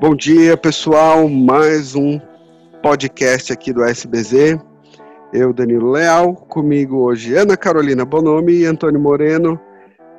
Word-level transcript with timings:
Bom 0.00 0.16
dia, 0.16 0.56
pessoal. 0.56 1.28
Mais 1.28 1.94
um 1.94 2.18
podcast 2.82 3.52
aqui 3.52 3.72
do 3.72 3.84
SBZ. 3.84 4.58
Eu, 5.32 5.52
Danilo 5.52 5.92
Leal, 5.92 6.34
comigo 6.34 6.96
hoje 6.96 7.36
Ana 7.36 7.56
Carolina 7.56 8.04
Bonomi 8.04 8.64
Antônio 8.64 8.98
Moreno, 8.98 9.60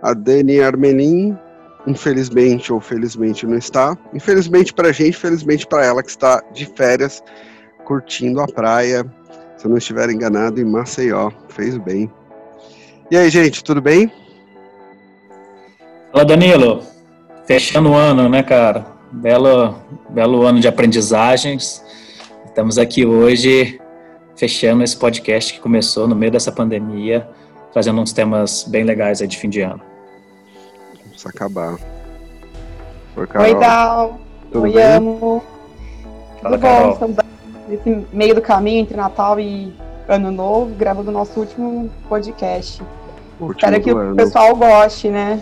a 0.02 0.14
Dani 0.14 0.62
Armelin, 0.62 1.38
infelizmente 1.86 2.72
ou 2.72 2.80
felizmente 2.80 3.46
não 3.46 3.58
está. 3.58 3.98
Infelizmente 4.14 4.72
para 4.72 4.90
a 4.90 4.92
gente, 4.92 5.18
felizmente 5.18 5.68
para 5.68 5.84
ela 5.84 6.04
que 6.04 6.12
está 6.12 6.42
de 6.54 6.66
férias, 6.66 7.22
curtindo 7.84 8.40
a 8.40 8.48
praia, 8.48 9.04
se 9.58 9.66
eu 9.66 9.70
não 9.72 9.78
estiver 9.78 10.10
enganado, 10.10 10.62
em 10.62 10.66
Maceió. 10.66 11.32
Fez 11.50 11.78
bem. 11.78 12.10
E 13.12 13.18
aí, 13.18 13.30
gente, 13.30 13.62
tudo 13.62 13.82
bem? 13.82 14.10
Fala, 16.14 16.24
Danilo. 16.24 16.82
Fechando 17.46 17.90
o 17.90 17.94
ano, 17.94 18.30
né, 18.30 18.42
cara? 18.42 18.86
Belo, 19.12 19.76
belo 20.10 20.44
ano 20.44 20.62
de 20.62 20.68
aprendizagens. 20.70 21.84
Estamos 22.46 22.78
aqui 22.78 23.06
hoje 23.06 23.82
fechando 24.38 24.82
esse 24.82 24.96
podcast 24.96 25.54
que 25.54 25.60
começou 25.60 26.08
no 26.08 26.16
meio 26.16 26.32
dessa 26.32 26.54
pandemia, 26.54 27.28
trazendo 27.74 28.00
uns 28.00 28.14
temas 28.14 28.64
bem 28.64 28.86
legais 28.86 29.22
aí 29.22 29.28
de 29.28 29.38
fim 29.38 29.50
de 29.50 29.60
ano. 29.60 29.82
Vamos 31.04 31.26
acabar. 31.26 31.74
Oi, 33.18 33.28
Oi 33.42 33.60
Dal. 33.60 34.22
Tudo 34.54 34.64
Oi, 34.64 34.72
bem? 34.72 34.84
Amo. 34.84 35.44
Fala, 36.42 36.58
Tudo 36.58 36.62
Carol. 36.62 36.88
bom? 36.88 36.94
Estamos 36.94 37.18
nesse 37.68 38.08
meio 38.14 38.36
do 38.36 38.42
caminho 38.42 38.80
entre 38.80 38.96
Natal 38.96 39.38
e 39.38 39.74
Ano 40.08 40.32
Novo, 40.32 40.74
gravando 40.76 41.10
o 41.10 41.14
nosso 41.14 41.38
último 41.42 41.92
podcast. 42.08 42.82
Espero 43.50 43.82
que 43.82 43.92
o 43.92 44.16
pessoal 44.16 44.56
goste, 44.56 45.10
né? 45.10 45.42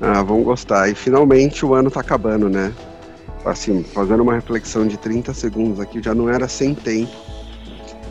Ah, 0.00 0.22
vamos 0.22 0.44
gostar. 0.44 0.88
E 0.88 0.94
finalmente 0.94 1.64
o 1.64 1.74
ano 1.74 1.90
tá 1.90 2.00
acabando, 2.00 2.48
né? 2.48 2.72
Assim, 3.44 3.82
fazendo 3.82 4.22
uma 4.22 4.34
reflexão 4.34 4.86
de 4.86 4.96
30 4.96 5.32
segundos 5.34 5.78
aqui, 5.78 6.02
já 6.02 6.14
não 6.14 6.28
era 6.28 6.48
sem 6.48 6.74
tempo. 6.74 7.12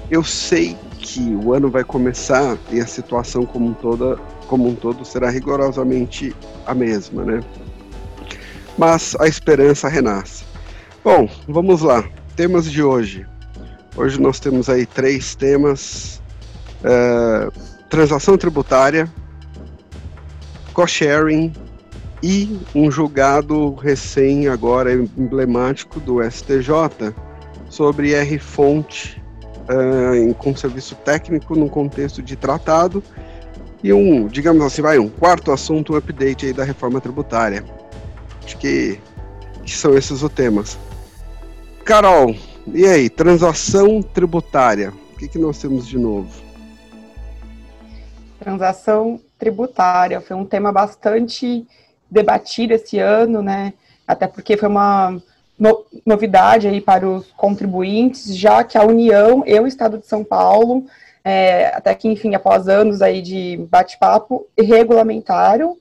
Eu 0.09 0.23
sei 0.23 0.77
que 0.97 1.21
o 1.43 1.53
ano 1.53 1.69
vai 1.69 1.83
começar 1.83 2.57
e 2.71 2.79
a 2.79 2.85
situação 2.85 3.45
como 3.45 3.67
um, 3.67 3.73
toda, 3.73 4.17
como 4.47 4.67
um 4.67 4.75
todo 4.75 5.05
será 5.05 5.29
rigorosamente 5.29 6.35
a 6.65 6.73
mesma, 6.73 7.23
né? 7.23 7.41
Mas 8.77 9.15
a 9.19 9.27
esperança 9.27 9.87
renasce. 9.87 10.43
Bom, 11.03 11.29
vamos 11.47 11.81
lá. 11.81 12.03
Temas 12.35 12.69
de 12.69 12.81
hoje. 12.81 13.25
Hoje 13.95 14.19
nós 14.19 14.39
temos 14.39 14.69
aí 14.69 14.85
três 14.85 15.35
temas: 15.35 16.21
uh, 16.83 17.51
transação 17.89 18.37
tributária, 18.37 19.11
co-sharing 20.73 21.51
e 22.21 22.59
um 22.75 22.91
julgado 22.91 23.73
recém, 23.75 24.47
agora 24.47 24.93
emblemático 24.93 25.99
do 25.99 26.21
STJ, 26.23 27.13
sobre 27.69 28.13
R-fonte 28.13 29.21
uh, 29.63 30.33
com 30.35 30.55
serviço 30.55 30.95
técnico 30.95 31.55
no 31.55 31.69
contexto 31.69 32.21
de 32.21 32.35
tratado 32.35 33.03
e 33.83 33.93
um, 33.93 34.27
digamos 34.27 34.63
assim, 34.63 34.81
vai 34.81 34.99
um 34.99 35.09
quarto 35.09 35.51
assunto, 35.51 35.93
um 35.93 35.95
update 35.95 36.45
aí 36.45 36.53
da 36.53 36.63
reforma 36.63 36.99
tributária. 36.99 37.63
Acho 38.43 38.57
que, 38.57 38.99
que 39.63 39.71
são 39.71 39.97
esses 39.97 40.21
os 40.21 40.31
temas. 40.33 40.77
Carol, 41.85 42.35
e 42.73 42.85
aí, 42.85 43.09
transação 43.09 44.01
tributária, 44.01 44.93
o 45.13 45.17
que, 45.17 45.27
que 45.27 45.39
nós 45.39 45.57
temos 45.59 45.87
de 45.87 45.97
novo? 45.97 46.48
Transação 48.39 49.19
tributária 49.37 50.21
foi 50.21 50.35
um 50.35 50.45
tema 50.45 50.71
bastante 50.71 51.67
debatido 52.09 52.73
esse 52.73 52.97
ano, 52.97 53.41
né? 53.41 53.73
Até 54.07 54.27
porque 54.27 54.57
foi 54.57 54.69
uma 54.69 55.21
no, 55.57 55.85
novidade 56.05 56.67
aí 56.67 56.79
para 56.79 57.07
os 57.07 57.31
contribuintes, 57.33 58.35
já 58.35 58.63
que 58.63 58.77
a 58.77 58.83
União 58.83 59.43
e 59.45 59.59
o 59.59 59.67
Estado 59.67 59.97
de 59.97 60.07
São 60.07 60.23
Paulo, 60.23 60.85
é, 61.23 61.67
até 61.67 61.93
que, 61.93 62.07
enfim, 62.07 62.33
após 62.33 62.67
anos 62.67 63.01
aí 63.01 63.21
de 63.21 63.57
bate-papo, 63.69 64.47
regulamentaram, 64.57 65.77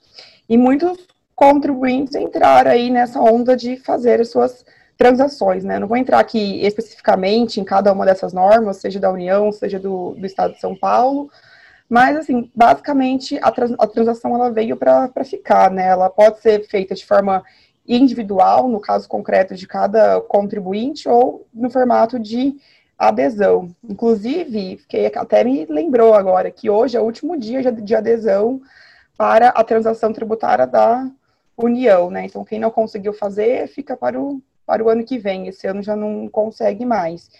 e 0.48 0.56
muitos 0.56 0.98
contribuintes 1.34 2.16
entraram 2.16 2.72
aí 2.72 2.90
nessa 2.90 3.20
onda 3.20 3.56
de 3.56 3.76
fazer 3.76 4.20
as 4.20 4.30
suas 4.30 4.64
transações, 4.96 5.62
né? 5.62 5.78
Não 5.78 5.86
vou 5.86 5.96
entrar 5.96 6.18
aqui 6.18 6.60
especificamente 6.66 7.60
em 7.60 7.64
cada 7.64 7.92
uma 7.92 8.04
dessas 8.04 8.32
normas, 8.32 8.78
seja 8.78 8.98
da 8.98 9.12
União, 9.12 9.52
seja 9.52 9.78
do, 9.78 10.14
do 10.18 10.26
Estado 10.26 10.54
de 10.54 10.60
São 10.60 10.74
Paulo, 10.74 11.30
mas, 11.88 12.16
assim, 12.16 12.50
basicamente, 12.54 13.38
a, 13.42 13.50
trans, 13.50 13.74
a 13.78 13.86
transação 13.86 14.34
ela 14.34 14.50
veio 14.50 14.76
para 14.76 15.24
ficar, 15.24 15.70
né? 15.70 15.86
Ela 15.86 16.10
pode 16.10 16.40
ser 16.40 16.66
feita 16.68 16.94
de 16.94 17.06
forma 17.06 17.42
individual, 17.86 18.68
no 18.68 18.78
caso 18.78 19.08
concreto 19.08 19.54
de 19.54 19.66
cada 19.66 20.20
contribuinte, 20.20 21.08
ou 21.08 21.46
no 21.52 21.70
formato 21.70 22.18
de 22.18 22.56
adesão. 22.98 23.74
Inclusive, 23.88 24.80
que 24.86 25.10
até 25.14 25.42
me 25.42 25.64
lembrou 25.64 26.12
agora 26.12 26.50
que 26.50 26.68
hoje 26.68 26.96
é 26.96 27.00
o 27.00 27.04
último 27.04 27.38
dia 27.38 27.72
de 27.72 27.94
adesão 27.94 28.60
para 29.16 29.48
a 29.48 29.64
transação 29.64 30.12
tributária 30.12 30.66
da 30.66 31.10
União, 31.56 32.10
né? 32.10 32.26
Então, 32.26 32.44
quem 32.44 32.60
não 32.60 32.70
conseguiu 32.70 33.14
fazer, 33.14 33.66
fica 33.68 33.96
para 33.96 34.20
o, 34.20 34.42
para 34.66 34.84
o 34.84 34.90
ano 34.90 35.04
que 35.04 35.18
vem. 35.18 35.48
Esse 35.48 35.66
ano 35.66 35.82
já 35.82 35.96
não 35.96 36.28
consegue 36.28 36.84
mais. 36.84 37.30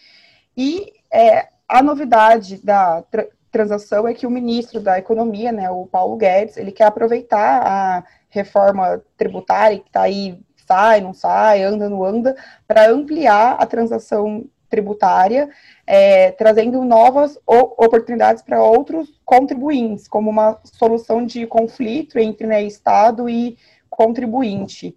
E 0.56 0.92
é, 1.12 1.48
a 1.68 1.82
novidade 1.82 2.64
da 2.64 3.04
transação 3.50 4.06
é 4.06 4.14
que 4.14 4.26
o 4.26 4.30
ministro 4.30 4.80
da 4.80 4.98
Economia, 4.98 5.52
né, 5.52 5.70
o 5.70 5.86
Paulo 5.86 6.16
Guedes, 6.16 6.56
ele 6.56 6.72
quer 6.72 6.84
aproveitar 6.84 7.62
a 7.66 8.04
reforma 8.28 9.02
tributária 9.16 9.78
que 9.78 9.86
está 9.88 10.02
aí, 10.02 10.38
sai, 10.66 11.00
não 11.00 11.14
sai, 11.14 11.62
anda, 11.62 11.88
não 11.88 12.04
anda, 12.04 12.36
para 12.66 12.90
ampliar 12.90 13.56
a 13.58 13.66
transação 13.66 14.44
tributária, 14.68 15.48
é, 15.86 16.30
trazendo 16.32 16.84
novas 16.84 17.38
oportunidades 17.46 18.42
para 18.42 18.62
outros 18.62 19.18
contribuintes, 19.24 20.06
como 20.06 20.28
uma 20.28 20.60
solução 20.64 21.24
de 21.24 21.46
conflito 21.46 22.18
entre 22.18 22.46
né, 22.46 22.62
Estado 22.62 23.28
e 23.28 23.56
contribuinte. 23.88 24.94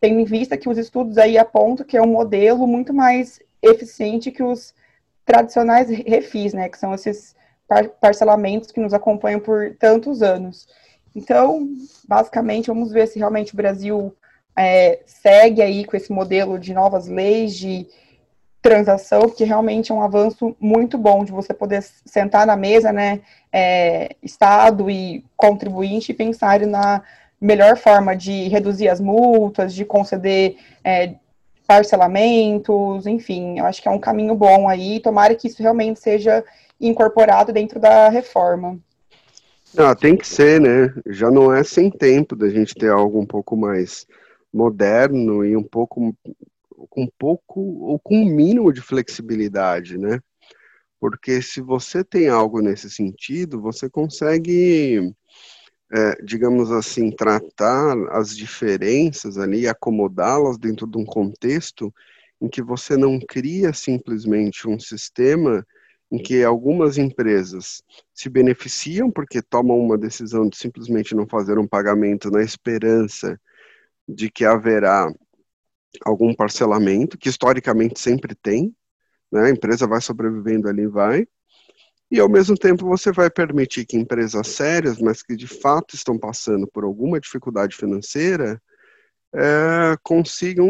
Tendo 0.00 0.18
em 0.18 0.24
vista 0.24 0.56
que 0.56 0.68
os 0.68 0.76
estudos 0.76 1.16
aí 1.18 1.38
apontam 1.38 1.86
que 1.86 1.96
é 1.96 2.02
um 2.02 2.12
modelo 2.12 2.66
muito 2.66 2.92
mais 2.92 3.40
eficiente 3.62 4.32
que 4.32 4.42
os 4.42 4.74
tradicionais 5.24 5.88
refis, 5.88 6.52
né, 6.52 6.68
que 6.68 6.76
são 6.76 6.92
esses 6.92 7.36
parcelamentos 8.00 8.70
que 8.70 8.80
nos 8.80 8.92
acompanham 8.92 9.40
por 9.40 9.74
tantos 9.78 10.22
anos. 10.22 10.66
Então, 11.14 11.68
basicamente, 12.08 12.68
vamos 12.68 12.90
ver 12.90 13.06
se 13.06 13.18
realmente 13.18 13.54
o 13.54 13.56
Brasil 13.56 14.14
é, 14.56 15.00
segue 15.06 15.62
aí 15.62 15.84
com 15.84 15.96
esse 15.96 16.12
modelo 16.12 16.58
de 16.58 16.74
novas 16.74 17.06
leis 17.06 17.56
de 17.56 17.86
transação, 18.60 19.28
que 19.28 19.44
realmente 19.44 19.90
é 19.90 19.94
um 19.94 20.02
avanço 20.02 20.54
muito 20.60 20.96
bom 20.96 21.24
de 21.24 21.32
você 21.32 21.52
poder 21.52 21.82
sentar 21.82 22.46
na 22.46 22.56
mesa, 22.56 22.92
né, 22.92 23.20
é, 23.52 24.14
Estado 24.22 24.88
e 24.88 25.24
contribuinte 25.36 26.12
e 26.12 26.14
pensar 26.14 26.60
na 26.60 27.02
melhor 27.40 27.76
forma 27.76 28.14
de 28.14 28.46
reduzir 28.48 28.88
as 28.88 29.00
multas, 29.00 29.74
de 29.74 29.84
conceder 29.84 30.56
é, 30.84 31.14
parcelamentos, 31.66 33.04
enfim, 33.06 33.58
eu 33.58 33.66
acho 33.66 33.82
que 33.82 33.88
é 33.88 33.90
um 33.90 33.98
caminho 33.98 34.36
bom 34.36 34.68
aí, 34.68 35.00
tomara 35.00 35.34
que 35.34 35.48
isso 35.48 35.60
realmente 35.60 35.98
seja 35.98 36.44
incorporado 36.82 37.52
dentro 37.52 37.80
da 37.80 38.08
reforma. 38.08 38.78
Ah, 39.76 39.94
tem 39.94 40.16
que 40.16 40.26
ser, 40.26 40.60
né? 40.60 40.94
Já 41.06 41.30
não 41.30 41.52
é 41.52 41.64
sem 41.64 41.90
tempo 41.90 42.36
da 42.36 42.48
gente 42.48 42.74
ter 42.74 42.90
algo 42.90 43.18
um 43.18 43.26
pouco 43.26 43.56
mais 43.56 44.06
moderno 44.52 45.44
e 45.44 45.56
um 45.56 45.62
pouco 45.62 46.14
com 46.90 47.04
um 47.04 47.08
pouco 47.18 47.60
ou 47.60 47.98
com 47.98 48.16
um 48.16 48.24
mínimo 48.26 48.72
de 48.72 48.82
flexibilidade, 48.82 49.96
né? 49.96 50.20
Porque 51.00 51.40
se 51.40 51.60
você 51.60 52.04
tem 52.04 52.28
algo 52.28 52.60
nesse 52.60 52.90
sentido, 52.90 53.60
você 53.60 53.88
consegue, 53.88 55.12
é, 55.90 56.22
digamos 56.22 56.70
assim, 56.70 57.10
tratar 57.10 57.96
as 58.10 58.36
diferenças 58.36 59.38
ali, 59.38 59.66
acomodá-las 59.66 60.58
dentro 60.58 60.86
de 60.86 60.98
um 60.98 61.04
contexto 61.04 61.92
em 62.40 62.48
que 62.48 62.62
você 62.62 62.96
não 62.96 63.18
cria 63.18 63.72
simplesmente 63.72 64.68
um 64.68 64.78
sistema 64.78 65.66
em 66.12 66.18
que 66.18 66.44
algumas 66.44 66.98
empresas 66.98 67.82
se 68.12 68.28
beneficiam 68.28 69.10
porque 69.10 69.40
tomam 69.40 69.78
uma 69.78 69.96
decisão 69.96 70.46
de 70.46 70.58
simplesmente 70.58 71.14
não 71.14 71.26
fazer 71.26 71.58
um 71.58 71.66
pagamento 71.66 72.30
na 72.30 72.42
esperança 72.42 73.40
de 74.06 74.30
que 74.30 74.44
haverá 74.44 75.10
algum 76.04 76.34
parcelamento, 76.34 77.16
que 77.16 77.30
historicamente 77.30 77.98
sempre 77.98 78.34
tem, 78.34 78.76
né? 79.32 79.44
a 79.46 79.50
empresa 79.50 79.86
vai 79.86 80.02
sobrevivendo 80.02 80.68
ali 80.68 80.86
vai, 80.86 81.26
e 82.10 82.20
ao 82.20 82.28
mesmo 82.28 82.58
tempo 82.58 82.86
você 82.86 83.10
vai 83.10 83.30
permitir 83.30 83.86
que 83.86 83.96
empresas 83.96 84.48
sérias, 84.48 84.98
mas 84.98 85.22
que 85.22 85.34
de 85.34 85.46
fato 85.46 85.96
estão 85.96 86.18
passando 86.18 86.68
por 86.68 86.84
alguma 86.84 87.18
dificuldade 87.18 87.74
financeira, 87.74 88.60
é, 89.34 89.96
consigam 90.02 90.68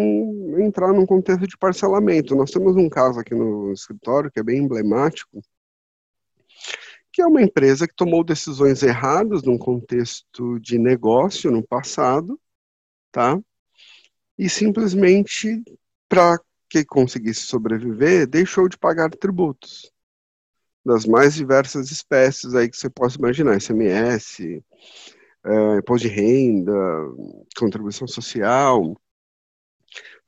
entrar 0.60 0.92
num 0.92 1.06
contexto 1.06 1.46
de 1.46 1.56
parcelamento. 1.56 2.36
Nós 2.36 2.50
temos 2.50 2.76
um 2.76 2.88
caso 2.88 3.18
aqui 3.18 3.34
no 3.34 3.72
escritório 3.72 4.30
que 4.30 4.38
é 4.38 4.42
bem 4.42 4.62
emblemático, 4.62 5.42
que 7.12 7.20
é 7.20 7.26
uma 7.26 7.42
empresa 7.42 7.86
que 7.86 7.94
tomou 7.94 8.24
decisões 8.24 8.82
erradas 8.82 9.42
num 9.42 9.58
contexto 9.58 10.58
de 10.60 10.78
negócio 10.78 11.50
no 11.50 11.62
passado, 11.62 12.40
tá? 13.10 13.38
E 14.38 14.48
simplesmente, 14.48 15.62
para 16.08 16.40
que 16.70 16.84
conseguisse 16.84 17.42
sobreviver, 17.42 18.26
deixou 18.26 18.68
de 18.68 18.78
pagar 18.78 19.10
tributos 19.10 19.92
das 20.84 21.04
mais 21.04 21.34
diversas 21.34 21.90
espécies 21.90 22.54
aí 22.54 22.68
que 22.68 22.76
você 22.76 22.88
possa 22.88 23.18
imaginar, 23.18 23.56
ICMS, 23.56 24.64
é, 25.44 25.78
imposto 25.78 26.08
de 26.08 26.14
renda, 26.14 26.72
contribuição 27.56 28.06
social. 28.06 28.96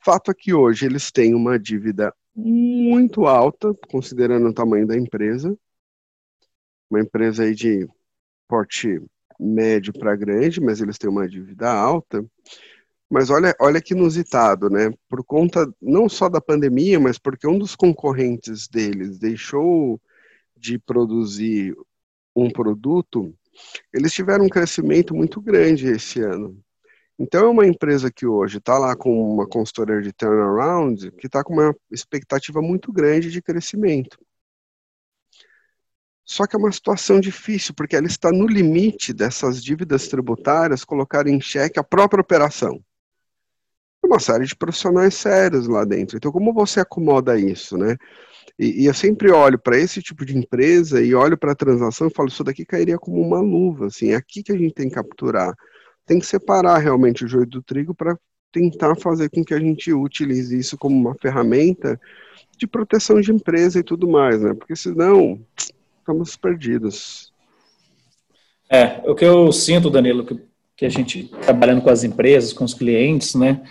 Fato 0.04 0.30
é 0.30 0.34
que 0.34 0.52
hoje 0.52 0.86
eles 0.86 1.10
têm 1.10 1.34
uma 1.34 1.58
dívida 1.58 2.14
muito 2.34 3.26
alta, 3.26 3.72
considerando 3.90 4.48
o 4.48 4.54
tamanho 4.54 4.86
da 4.86 4.96
empresa, 4.96 5.56
uma 6.90 7.00
empresa 7.00 7.44
aí 7.44 7.54
de 7.54 7.88
porte 8.48 9.00
médio 9.38 9.92
para 9.92 10.16
grande, 10.16 10.60
mas 10.60 10.80
eles 10.80 10.98
têm 10.98 11.10
uma 11.10 11.28
dívida 11.28 11.70
alta. 11.70 12.24
Mas 13.08 13.30
olha, 13.30 13.54
olha 13.60 13.80
que 13.80 13.94
inusitado, 13.94 14.68
né? 14.68 14.92
Por 15.08 15.24
conta 15.24 15.72
não 15.80 16.08
só 16.08 16.28
da 16.28 16.40
pandemia, 16.40 16.98
mas 16.98 17.18
porque 17.18 17.46
um 17.46 17.58
dos 17.58 17.76
concorrentes 17.76 18.66
deles 18.68 19.18
deixou 19.18 20.00
de 20.56 20.78
produzir 20.78 21.76
um 22.34 22.50
produto, 22.50 23.34
eles 23.92 24.12
tiveram 24.12 24.44
um 24.44 24.48
crescimento 24.48 25.14
muito 25.14 25.40
grande 25.40 25.86
esse 25.86 26.20
ano. 26.20 26.58
Então, 27.18 27.46
é 27.46 27.48
uma 27.48 27.66
empresa 27.66 28.10
que 28.10 28.26
hoje 28.26 28.58
está 28.58 28.76
lá 28.76 28.96
com 28.96 29.34
uma 29.34 29.46
consultoria 29.46 30.02
de 30.02 30.12
turnaround 30.12 31.12
que 31.12 31.26
está 31.26 31.44
com 31.44 31.52
uma 31.52 31.74
expectativa 31.90 32.60
muito 32.60 32.92
grande 32.92 33.30
de 33.30 33.40
crescimento. 33.40 34.18
Só 36.24 36.46
que 36.46 36.56
é 36.56 36.58
uma 36.58 36.72
situação 36.72 37.20
difícil, 37.20 37.74
porque 37.74 37.94
ela 37.94 38.06
está 38.06 38.32
no 38.32 38.46
limite 38.46 39.12
dessas 39.12 39.62
dívidas 39.62 40.08
tributárias 40.08 40.84
colocar 40.84 41.26
em 41.26 41.40
xeque 41.40 41.78
a 41.78 41.84
própria 41.84 42.22
operação. 42.22 42.82
Uma 44.02 44.18
série 44.18 44.46
de 44.46 44.56
profissionais 44.56 45.14
sérios 45.14 45.68
lá 45.68 45.84
dentro. 45.84 46.16
Então, 46.16 46.32
como 46.32 46.52
você 46.52 46.80
acomoda 46.80 47.38
isso, 47.38 47.76
né? 47.76 47.96
E, 48.58 48.82
e 48.82 48.86
eu 48.86 48.94
sempre 48.94 49.30
olho 49.30 49.58
para 49.58 49.78
esse 49.78 50.00
tipo 50.02 50.24
de 50.24 50.36
empresa 50.36 51.02
e 51.02 51.14
olho 51.14 51.36
para 51.36 51.52
a 51.52 51.56
transação 51.56 52.06
e 52.06 52.14
falo, 52.14 52.28
isso 52.28 52.44
daqui 52.44 52.64
cairia 52.64 52.98
como 52.98 53.20
uma 53.20 53.40
luva, 53.40 53.86
assim, 53.86 54.12
é 54.12 54.16
aqui 54.16 54.42
que 54.42 54.52
a 54.52 54.56
gente 54.56 54.74
tem 54.74 54.88
que 54.88 54.94
capturar. 54.94 55.54
Tem 56.06 56.18
que 56.18 56.26
separar 56.26 56.78
realmente 56.78 57.24
o 57.24 57.28
joio 57.28 57.46
do 57.46 57.62
trigo 57.62 57.94
para 57.94 58.16
tentar 58.52 58.94
fazer 58.94 59.28
com 59.30 59.44
que 59.44 59.52
a 59.52 59.58
gente 59.58 59.92
utilize 59.92 60.56
isso 60.56 60.78
como 60.78 60.96
uma 60.96 61.16
ferramenta 61.20 62.00
de 62.56 62.66
proteção 62.66 63.20
de 63.20 63.32
empresa 63.32 63.80
e 63.80 63.82
tudo 63.82 64.08
mais, 64.08 64.40
né? 64.40 64.54
Porque 64.54 64.76
senão 64.76 65.40
estamos 65.98 66.36
perdidos. 66.36 67.32
É, 68.70 69.02
o 69.04 69.14
que 69.14 69.24
eu 69.24 69.50
sinto, 69.52 69.90
Danilo, 69.90 70.24
que, 70.24 70.40
que 70.76 70.86
a 70.86 70.88
gente 70.88 71.24
trabalhando 71.42 71.82
com 71.82 71.90
as 71.90 72.04
empresas, 72.04 72.52
com 72.52 72.64
os 72.64 72.74
clientes, 72.74 73.34
né? 73.34 73.62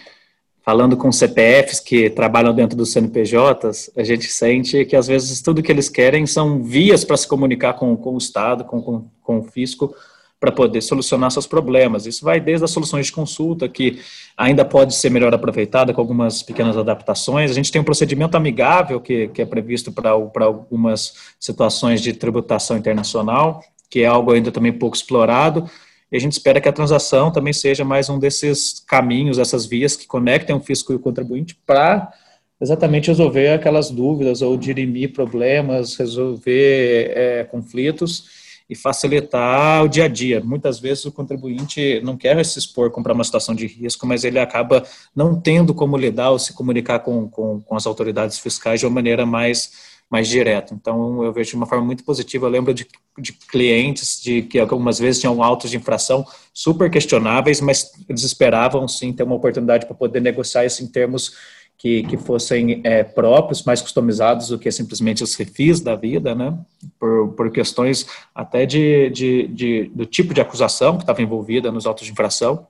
Falando 0.63 0.95
com 0.95 1.11
CPFs 1.11 1.79
que 1.79 2.09
trabalham 2.09 2.53
dentro 2.53 2.77
dos 2.77 2.91
CNPJs, 2.91 3.91
a 3.95 4.03
gente 4.03 4.27
sente 4.27 4.85
que 4.85 4.95
às 4.95 5.07
vezes 5.07 5.41
tudo 5.41 5.61
que 5.61 5.71
eles 5.71 5.89
querem 5.89 6.25
são 6.25 6.63
vias 6.63 7.03
para 7.03 7.17
se 7.17 7.27
comunicar 7.27 7.73
com, 7.73 7.95
com 7.97 8.15
o 8.15 8.17
Estado, 8.17 8.63
com, 8.63 8.81
com, 8.81 9.07
com 9.21 9.39
o 9.39 9.43
fisco, 9.43 9.93
para 10.39 10.51
poder 10.51 10.81
solucionar 10.81 11.31
seus 11.31 11.47
problemas. 11.47 12.05
Isso 12.05 12.23
vai 12.23 12.39
desde 12.39 12.65
as 12.65 12.71
soluções 12.71 13.05
de 13.05 13.11
consulta, 13.11 13.67
que 13.69 14.01
ainda 14.37 14.65
pode 14.65 14.93
ser 14.93 15.09
melhor 15.09 15.33
aproveitada 15.33 15.93
com 15.93 16.01
algumas 16.01 16.43
pequenas 16.43 16.77
adaptações. 16.77 17.49
A 17.49 17.53
gente 17.53 17.71
tem 17.71 17.81
um 17.81 17.85
procedimento 17.85 18.35
amigável 18.35 18.99
que, 18.99 19.29
que 19.29 19.41
é 19.41 19.45
previsto 19.45 19.91
para 19.91 20.11
algumas 20.11 21.13
situações 21.39 22.01
de 22.01 22.11
tributação 22.11 22.77
internacional, 22.77 23.61
que 23.89 24.01
é 24.01 24.05
algo 24.05 24.33
ainda 24.33 24.51
também 24.51 24.73
pouco 24.73 24.95
explorado, 24.95 25.69
e 26.13 26.15
a 26.15 26.19
gente 26.19 26.33
espera 26.33 26.61
que 26.61 26.69
a 26.69 26.71
transação 26.71 27.31
também 27.31 27.51
seja 27.51 27.83
mais 27.83 28.07
um 28.07 28.19
desses 28.19 28.83
caminhos, 28.87 29.39
essas 29.39 29.65
vias 29.65 29.95
que 29.95 30.05
conectem 30.05 30.55
o 30.55 30.59
fisco 30.59 30.93
e 30.93 30.95
o 30.95 30.99
contribuinte 30.99 31.57
para 31.65 32.13
exatamente 32.61 33.07
resolver 33.07 33.49
aquelas 33.49 33.89
dúvidas 33.89 34.43
ou 34.43 34.55
dirimir 34.55 35.11
problemas, 35.11 35.95
resolver 35.95 37.11
é, 37.15 37.43
conflitos 37.45 38.25
e 38.69 38.75
facilitar 38.75 39.83
o 39.83 39.87
dia 39.87 40.05
a 40.05 40.07
dia. 40.07 40.39
Muitas 40.39 40.79
vezes 40.79 41.03
o 41.05 41.11
contribuinte 41.11 41.99
não 42.03 42.15
quer 42.15 42.45
se 42.45 42.59
expor, 42.59 42.91
comprar 42.91 43.13
uma 43.15 43.23
situação 43.23 43.55
de 43.55 43.65
risco, 43.65 44.05
mas 44.05 44.23
ele 44.23 44.37
acaba 44.37 44.83
não 45.15 45.41
tendo 45.41 45.73
como 45.73 45.97
lidar 45.97 46.29
ou 46.29 46.37
se 46.37 46.53
comunicar 46.53 46.99
com, 46.99 47.27
com, 47.27 47.59
com 47.59 47.75
as 47.75 47.87
autoridades 47.87 48.37
fiscais 48.37 48.79
de 48.79 48.85
uma 48.85 48.93
maneira 48.93 49.25
mais 49.25 49.92
mais 50.13 50.27
direto. 50.27 50.75
Então, 50.75 51.23
eu 51.23 51.33
vejo 51.33 51.49
de 51.49 51.55
uma 51.55 51.65
forma 51.65 51.83
muito 51.83 52.03
positiva. 52.03 52.45
Eu 52.45 52.51
lembro 52.51 52.71
de, 52.71 52.85
de 53.17 53.33
clientes 53.33 54.21
de 54.21 54.43
que 54.43 54.59
algumas 54.59 54.99
vezes 54.99 55.19
tinham 55.19 55.41
autos 55.41 55.71
de 55.71 55.77
infração 55.77 56.23
super 56.53 56.87
questionáveis, 56.91 57.59
mas 57.59 57.91
eles 58.07 58.21
esperavam 58.21 58.87
sim 58.87 59.11
ter 59.11 59.23
uma 59.23 59.33
oportunidade 59.33 59.87
para 59.87 59.95
poder 59.95 60.19
negociar 60.19 60.65
isso 60.65 60.83
em 60.83 60.87
termos 60.87 61.35
que, 61.79 62.03
que 62.03 62.15
fossem 62.15 62.79
é, 62.83 63.03
próprios, 63.03 63.63
mais 63.63 63.81
customizados 63.81 64.49
do 64.49 64.59
que 64.59 64.71
simplesmente 64.71 65.23
os 65.23 65.33
refis 65.33 65.81
da 65.81 65.95
vida, 65.95 66.35
né? 66.35 66.55
Por, 66.99 67.29
por 67.29 67.51
questões 67.51 68.05
até 68.35 68.67
de, 68.67 69.09
de, 69.09 69.47
de 69.47 69.91
do 69.95 70.05
tipo 70.05 70.31
de 70.31 70.41
acusação 70.41 70.95
que 70.95 71.01
estava 71.01 71.23
envolvida 71.23 71.71
nos 71.71 71.87
autos 71.87 72.05
de 72.05 72.11
infração, 72.11 72.67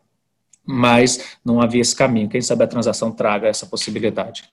mas 0.65 1.35
não 1.43 1.59
havia 1.59 1.81
esse 1.81 1.93
caminho. 1.93 2.29
Quem 2.29 2.41
sabe 2.41 2.63
a 2.63 2.67
transação 2.67 3.11
traga 3.11 3.49
essa 3.49 3.65
possibilidade. 3.65 4.45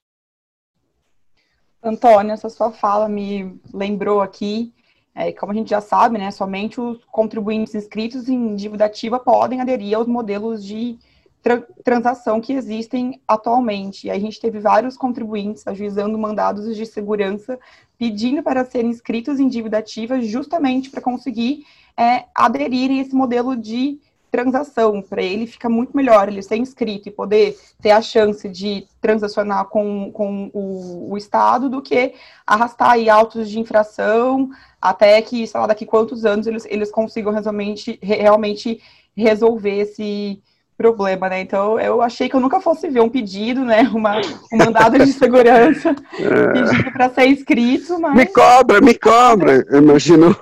Antônio, 1.83 2.33
essa 2.33 2.49
sua 2.49 2.71
fala 2.71 3.09
me 3.09 3.59
lembrou 3.73 4.21
aqui, 4.21 4.73
é, 5.15 5.33
como 5.33 5.53
a 5.53 5.55
gente 5.55 5.71
já 5.71 5.81
sabe, 5.81 6.19
né, 6.19 6.31
somente 6.31 6.81
os 6.81 7.05
contribuintes 7.07 7.75
inscritos 7.75 8.29
em 8.29 8.55
dívida 8.55 8.85
ativa 8.85 9.19
podem 9.19 9.61
aderir 9.61 9.97
aos 9.97 10.07
modelos 10.07 10.65
de 10.65 10.99
tra 11.43 11.63
transação 11.83 12.41
que 12.41 12.53
existem 12.53 13.21
atualmente. 13.27 14.07
E 14.07 14.11
a 14.11 14.19
gente 14.19 14.39
teve 14.39 14.61
vários 14.61 14.97
contribuintes 14.97 15.67
ajuizando 15.67 16.19
mandados 16.19 16.77
de 16.77 16.85
segurança 16.85 17.59
pedindo 17.99 18.43
para 18.43 18.65
serem 18.65 18.91
inscritos 18.91 19.41
em 19.41 19.49
dívida 19.49 19.79
ativa 19.79 20.21
justamente 20.21 20.91
para 20.91 21.01
conseguir 21.01 21.65
é, 21.97 22.27
aderir 22.35 22.91
a 22.91 22.95
esse 22.95 23.15
modelo 23.15 23.57
de 23.57 23.99
transação, 24.31 25.03
para 25.03 25.23
ele 25.23 25.47
fica 25.47 25.69
muito 25.69 25.97
melhor 25.97 26.29
ele 26.29 26.43
ser 26.43 26.57
inscrito 26.57 27.09
e 27.09 27.13
poder 27.13 27.59
ter 27.83 27.91
a 27.91 28.01
chance 28.01 28.49
de 28.49 28.87
transacionar 29.01 29.67
com, 29.67 30.11
com 30.13 30.51
o, 30.55 31.13
o 31.13 31.17
Estado 31.19 31.69
do 31.69 31.83
que 31.83 32.15
arrastar 32.47 32.93
aí 32.93 33.11
autos 33.11 33.51
de 33.51 33.59
infração 33.59 34.51
até 34.81 35.21
que, 35.21 35.47
sei 35.47 35.61
lá, 35.61 35.67
daqui 35.67 35.85
quantos 35.85 36.25
anos 36.25 36.47
eles, 36.47 36.65
eles 36.71 36.91
consigam 36.91 37.33
realmente, 37.33 37.99
realmente 38.03 38.81
resolver 39.17 39.81
esse 39.81 40.41
problema, 40.81 41.29
né? 41.29 41.43
Então, 41.43 41.79
eu 41.79 42.01
achei 42.01 42.27
que 42.27 42.35
eu 42.35 42.41
nunca 42.41 42.59
fosse 42.59 42.89
ver 42.89 43.03
um 43.03 43.09
pedido, 43.11 43.67
né? 43.67 43.83
Uma, 43.93 44.19
um 44.51 44.57
mandado 44.57 44.99
de 44.99 45.13
segurança 45.13 45.91
é. 46.19 46.53
pedido 46.53 46.93
para 46.93 47.11
ser 47.11 47.27
inscrito, 47.27 48.01
mas... 48.01 48.15
Me 48.15 48.27
cobra, 48.27 48.81
me 48.81 48.95
cobra! 48.95 49.63
Imagino, 49.77 50.35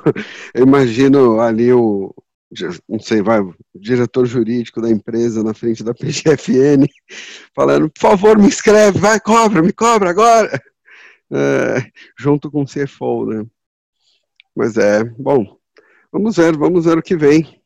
eu 0.54 0.62
imagino 0.62 1.40
ali 1.40 1.72
o, 1.72 2.14
não 2.88 2.98
sei, 2.98 3.22
vai, 3.22 3.40
diretor 3.74 4.26
jurídico 4.26 4.80
da 4.80 4.90
empresa 4.90 5.42
na 5.42 5.52
frente 5.52 5.84
da 5.84 5.92
PGFN, 5.94 6.86
falando, 7.54 7.90
por 7.90 8.00
favor, 8.00 8.38
me 8.38 8.46
inscreve, 8.46 8.98
vai, 8.98 9.20
cobra, 9.20 9.62
me 9.62 9.72
cobra 9.72 10.10
agora, 10.10 10.62
é, 11.30 11.90
junto 12.18 12.50
com 12.50 12.62
o 12.62 12.66
CFO, 12.66 13.26
né? 13.26 13.46
Mas 14.56 14.76
é, 14.76 15.04
bom, 15.04 15.58
vamos 16.10 16.36
ver, 16.36 16.56
vamos 16.56 16.84
ver 16.84 16.98
o 16.98 17.02
que 17.02 17.16
vem. 17.16 17.60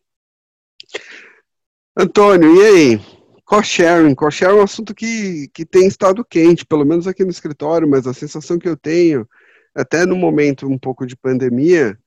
Antônio, 1.97 2.55
e 2.57 2.67
aí? 2.67 3.01
Co-sharing, 3.45 4.15
co-sharing 4.15 4.57
é 4.57 4.61
um 4.61 4.65
assunto 4.65 4.95
que, 4.95 5.49
que 5.53 5.65
tem 5.65 5.87
estado 5.87 6.25
quente, 6.25 6.65
pelo 6.65 6.85
menos 6.85 7.07
aqui 7.07 7.23
no 7.23 7.31
escritório, 7.31 7.89
mas 7.89 8.07
a 8.07 8.15
sensação 8.15 8.59
que 8.59 8.69
eu 8.69 8.77
tenho, 8.77 9.29
até 9.75 10.07
no 10.07 10.17
momento 10.17 10.67
um 10.67 10.79
pouco 10.79 11.07
de 11.07 11.17
pandemia, 11.17 11.99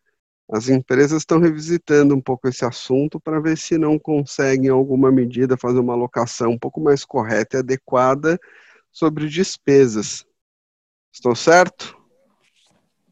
as 0.52 0.70
empresas 0.70 1.22
estão 1.22 1.40
revisitando 1.40 2.16
um 2.16 2.22
pouco 2.22 2.48
esse 2.48 2.64
assunto 2.64 3.20
para 3.20 3.40
ver 3.40 3.58
se 3.58 3.78
não 3.78 3.98
conseguem, 3.98 4.68
em 4.68 4.72
alguma 4.72 5.12
medida, 5.12 5.58
fazer 5.58 5.80
uma 5.80 5.94
alocação 5.94 6.52
um 6.52 6.60
pouco 6.60 6.80
mais 6.80 7.04
correta 7.04 7.58
e 7.58 7.60
adequada 7.60 8.40
sobre 8.92 9.28
despesas. 9.28 10.25
Estou 11.12 11.36
certo? 11.36 11.98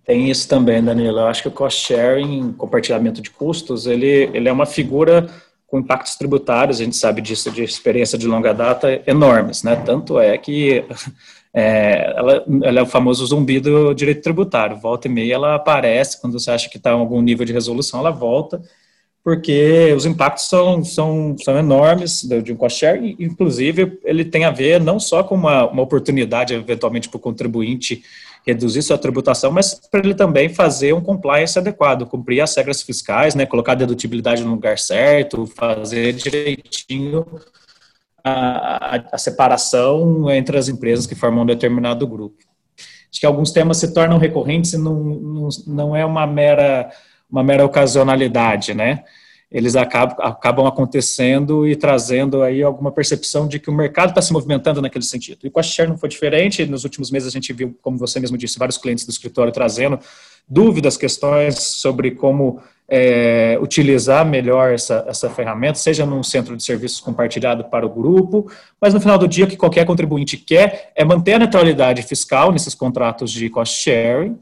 Tem 0.05 0.29
isso 0.29 0.47
também, 0.47 0.83
Danilo. 0.83 1.19
Eu 1.19 1.27
acho 1.27 1.41
que 1.41 1.47
o 1.47 1.51
cost 1.51 1.87
sharing, 1.87 2.53
compartilhamento 2.53 3.21
de 3.21 3.31
custos, 3.31 3.87
ele, 3.87 4.29
ele 4.33 4.49
é 4.49 4.51
uma 4.51 4.65
figura 4.65 5.29
com 5.65 5.79
impactos 5.79 6.15
tributários, 6.15 6.79
a 6.79 6.83
gente 6.83 6.95
sabe 6.95 7.19
disso 7.19 7.49
de 7.49 7.63
experiência 7.63 8.15
de 8.15 8.27
longa 8.27 8.53
data, 8.53 9.01
enormes, 9.07 9.63
né? 9.63 9.75
Tanto 9.75 10.19
é 10.19 10.37
que 10.37 10.85
é, 11.53 12.13
ela, 12.17 12.45
ela, 12.63 12.79
é 12.79 12.83
o 12.83 12.87
famoso 12.87 13.25
zumbi 13.25 13.59
do 13.59 13.93
direito 13.93 14.23
tributário. 14.23 14.77
Volta 14.77 15.07
e 15.07 15.11
meia 15.11 15.35
ela 15.35 15.55
aparece, 15.55 16.19
quando 16.19 16.39
você 16.39 16.51
acha 16.51 16.69
que 16.69 16.77
está 16.77 16.91
em 16.91 16.99
algum 16.99 17.21
nível 17.21 17.45
de 17.45 17.53
resolução, 17.53 17.99
ela 17.99 18.11
volta 18.11 18.61
porque 19.23 19.93
os 19.95 20.05
impactos 20.05 20.49
são, 20.49 20.83
são, 20.83 21.35
são 21.37 21.57
enormes 21.57 22.23
de 22.43 22.51
um 22.51 22.57
cost 22.57 22.77
share, 22.77 23.15
inclusive 23.17 23.97
ele 24.03 24.25
tem 24.25 24.43
a 24.43 24.51
ver 24.51 24.81
não 24.81 24.99
só 24.99 25.23
com 25.23 25.33
uma, 25.33 25.65
uma 25.69 25.81
oportunidade, 25.81 26.53
eventualmente, 26.53 27.07
para 27.07 27.17
o 27.17 27.21
contribuinte 27.21 28.03
reduzir 28.45 28.81
sua 28.81 28.97
tributação, 28.97 29.49
mas 29.49 29.75
para 29.89 30.01
ele 30.01 30.13
também 30.13 30.49
fazer 30.49 30.93
um 30.93 30.99
compliance 30.99 31.57
adequado, 31.57 32.05
cumprir 32.05 32.41
as 32.41 32.53
regras 32.53 32.81
fiscais, 32.81 33.33
né, 33.33 33.45
colocar 33.45 33.71
a 33.71 33.75
dedutibilidade 33.75 34.43
no 34.43 34.51
lugar 34.51 34.77
certo, 34.77 35.47
fazer 35.47 36.11
direitinho 36.11 37.25
a, 38.23 39.03
a, 39.11 39.17
separação 39.17 40.29
entre 40.31 40.57
as 40.57 40.69
empresas 40.69 41.05
que 41.05 41.15
formam 41.15 41.43
um 41.43 41.45
determinado 41.45 42.07
grupo. 42.07 42.37
Acho 43.11 43.19
que 43.19 43.25
alguns 43.25 43.51
temas 43.51 43.77
se 43.77 43.93
tornam 43.93 44.17
recorrentes 44.17 44.73
e 44.73 44.77
não, 44.77 44.95
não, 44.95 45.49
não 45.67 45.95
é 45.95 46.05
uma 46.05 46.25
mera 46.25 46.89
uma 47.29 47.43
mera 47.43 47.65
ocasionalidade, 47.65 48.75
né? 48.75 49.03
Eles 49.53 49.75
acabam, 49.75 50.17
acabam 50.19 50.65
acontecendo 50.65 51.67
e 51.67 51.75
trazendo 51.75 52.41
aí 52.41 52.63
alguma 52.63 52.91
percepção 52.91 53.47
de 53.47 53.59
que 53.59 53.69
o 53.69 53.73
mercado 53.73 54.09
está 54.09 54.21
se 54.21 54.33
movimentando 54.33 54.81
naquele 54.81 55.05
sentido. 55.05 55.45
E 55.45 55.49
com 55.49 55.59
a 55.59 55.63
Share 55.63 55.87
não 55.87 55.97
foi 55.97 56.09
diferente. 56.09 56.65
Nos 56.65 56.83
últimos 56.83 57.11
meses 57.11 57.27
a 57.27 57.31
gente 57.31 57.53
viu, 57.53 57.77
como 57.81 57.95
você 57.97 58.19
mesmo 58.19 58.35
disse, 58.35 58.57
vários 58.57 58.79
clientes 58.79 59.05
do 59.05 59.11
escritório 59.11 59.53
trazendo 59.53 59.99
dúvidas, 60.49 60.97
questões 60.97 61.59
sobre 61.59 62.11
como 62.11 62.59
é, 62.87 63.57
utilizar 63.61 64.25
melhor 64.25 64.73
essa, 64.73 65.05
essa 65.07 65.29
ferramenta, 65.29 65.75
seja 65.75 66.05
num 66.05 66.21
centro 66.21 66.57
de 66.57 66.63
serviços 66.63 66.99
compartilhado 66.99 67.65
para 67.65 67.85
o 67.85 67.89
grupo, 67.89 68.51
mas 68.79 68.93
no 68.93 68.99
final 68.99 69.17
do 69.17 69.27
dia 69.27 69.45
o 69.45 69.47
que 69.47 69.55
qualquer 69.55 69.85
contribuinte 69.85 70.35
quer 70.35 70.91
é 70.95 71.05
manter 71.05 71.33
a 71.33 71.39
neutralidade 71.39 72.01
fiscal 72.03 72.51
nesses 72.51 72.75
contratos 72.75 73.31
de 73.31 73.49
cost 73.49 73.81
sharing, 73.81 74.37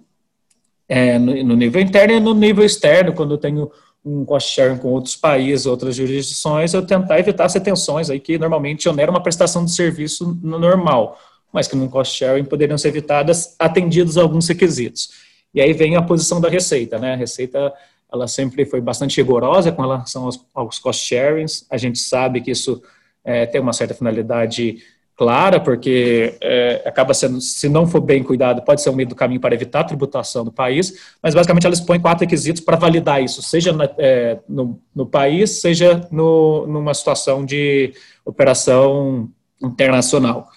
é, 0.89 1.18
no, 1.18 1.44
no, 1.44 1.56
nível 1.56 1.82
interno 1.82 2.13
e 2.13 2.20
no 2.20 2.34
nível 2.34 2.65
externo, 2.65 3.13
quando 3.13 3.36
eu 3.36 3.38
tenho 3.38 3.72
um 4.03 4.25
cost 4.25 4.53
sharing 4.53 4.77
com 4.77 4.89
outros 4.89 5.15
países, 5.15 5.65
outras 5.65 5.96
jurisdições, 5.96 6.74
eu 6.74 6.81
tentar 6.86 7.20
evitar 7.20 7.46
as 7.46 7.53
retenções 7.53 8.10
aí 8.10 8.20
que 8.20 8.38
normalmente 8.38 8.89
oneram 8.89 9.13
uma 9.13 9.22
prestação 9.22 9.63
de 9.63 9.72
serviço 9.72 10.38
normal, 10.41 11.20
mas 11.53 11.67
que 11.67 11.75
num 11.75 11.88
cost 11.88 12.17
sharing 12.17 12.46
poderiam 12.46 12.77
ser 12.77 12.88
evitadas 12.88 13.55
atendidos 13.60 14.17
alguns 14.17 14.48
requisitos. 14.48 15.10
E 15.53 15.62
aí 15.62 15.74
vem 15.74 15.96
a 15.96 16.01
posição 16.01 16.41
da 16.41 16.50
Receita, 16.50 16.98
né? 16.98 17.13
A 17.13 17.17
Receita 17.17 17.74
ela 18.12 18.27
sempre 18.27 18.65
foi 18.65 18.81
bastante 18.81 19.17
rigorosa 19.17 19.72
com 19.72 19.81
relação 19.81 20.25
aos, 20.25 20.46
aos 20.53 20.79
cost 20.79 21.08
sharings. 21.08 21.65
A 21.70 21.77
gente 21.77 21.98
sabe 21.98 22.41
que 22.41 22.51
isso 22.51 22.81
é, 23.24 23.46
tem 23.46 23.62
uma 23.62 23.72
certa 23.72 23.93
finalidade 23.93 24.84
clara, 25.21 25.59
porque 25.59 26.35
é, 26.41 26.81
acaba 26.83 27.13
sendo, 27.13 27.39
se 27.39 27.69
não 27.69 27.85
for 27.85 28.01
bem 28.01 28.23
cuidado, 28.23 28.63
pode 28.63 28.81
ser 28.81 28.89
um 28.89 28.95
meio 28.95 29.07
do 29.07 29.13
caminho 29.13 29.39
para 29.39 29.53
evitar 29.53 29.81
a 29.81 29.83
tributação 29.83 30.43
do 30.43 30.51
país, 30.51 31.13
mas 31.21 31.35
basicamente 31.35 31.63
ela 31.63 31.75
expõe 31.75 31.99
quatro 31.99 32.25
requisitos 32.25 32.59
para 32.59 32.75
validar 32.75 33.21
isso, 33.23 33.39
seja 33.43 33.71
na, 33.71 33.87
é, 33.99 34.39
no, 34.49 34.81
no, 34.95 35.05
país, 35.05 35.61
seja 35.61 36.07
no, 36.11 36.65
numa 36.65 36.91
situação 36.95 37.45
de 37.45 37.93
operação 38.25 39.29
internacional. 39.61 40.49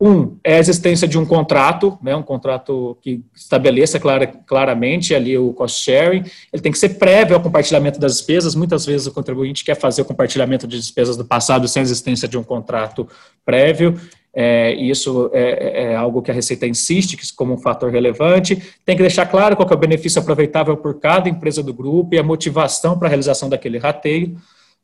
Um, 0.00 0.38
é 0.44 0.54
a 0.54 0.58
existência 0.60 1.08
de 1.08 1.18
um 1.18 1.26
contrato, 1.26 1.98
né, 2.00 2.14
um 2.14 2.22
contrato 2.22 2.96
que 3.02 3.24
estabeleça 3.34 3.98
clara, 3.98 4.28
claramente 4.28 5.12
ali 5.12 5.36
o 5.36 5.52
cost 5.52 5.82
sharing, 5.82 6.22
ele 6.52 6.62
tem 6.62 6.70
que 6.70 6.78
ser 6.78 6.90
prévio 6.90 7.34
ao 7.34 7.42
compartilhamento 7.42 7.98
das 7.98 8.12
despesas, 8.12 8.54
muitas 8.54 8.86
vezes 8.86 9.08
o 9.08 9.12
contribuinte 9.12 9.64
quer 9.64 9.74
fazer 9.74 10.02
o 10.02 10.04
compartilhamento 10.04 10.68
de 10.68 10.78
despesas 10.78 11.16
do 11.16 11.24
passado 11.24 11.66
sem 11.66 11.80
a 11.80 11.82
existência 11.82 12.28
de 12.28 12.38
um 12.38 12.44
contrato 12.44 13.08
prévio, 13.44 13.98
é, 14.32 14.72
isso 14.74 15.30
é, 15.32 15.82
é, 15.82 15.96
algo 15.96 16.22
que 16.22 16.30
a 16.30 16.34
Receita 16.34 16.64
insiste 16.64 17.16
que 17.16 17.34
como 17.34 17.54
um 17.54 17.58
fator 17.58 17.90
relevante, 17.90 18.54
tem 18.84 18.94
que 18.94 19.02
deixar 19.02 19.26
claro 19.26 19.56
qual 19.56 19.68
é 19.68 19.74
o 19.74 19.78
benefício 19.78 20.20
aproveitável 20.20 20.76
por 20.76 21.00
cada 21.00 21.28
empresa 21.28 21.60
do 21.60 21.74
grupo 21.74 22.14
e 22.14 22.18
a 22.18 22.22
motivação 22.22 22.96
para 22.96 23.08
a 23.08 23.10
realização 23.10 23.48
daquele 23.48 23.78
rateio, 23.78 24.36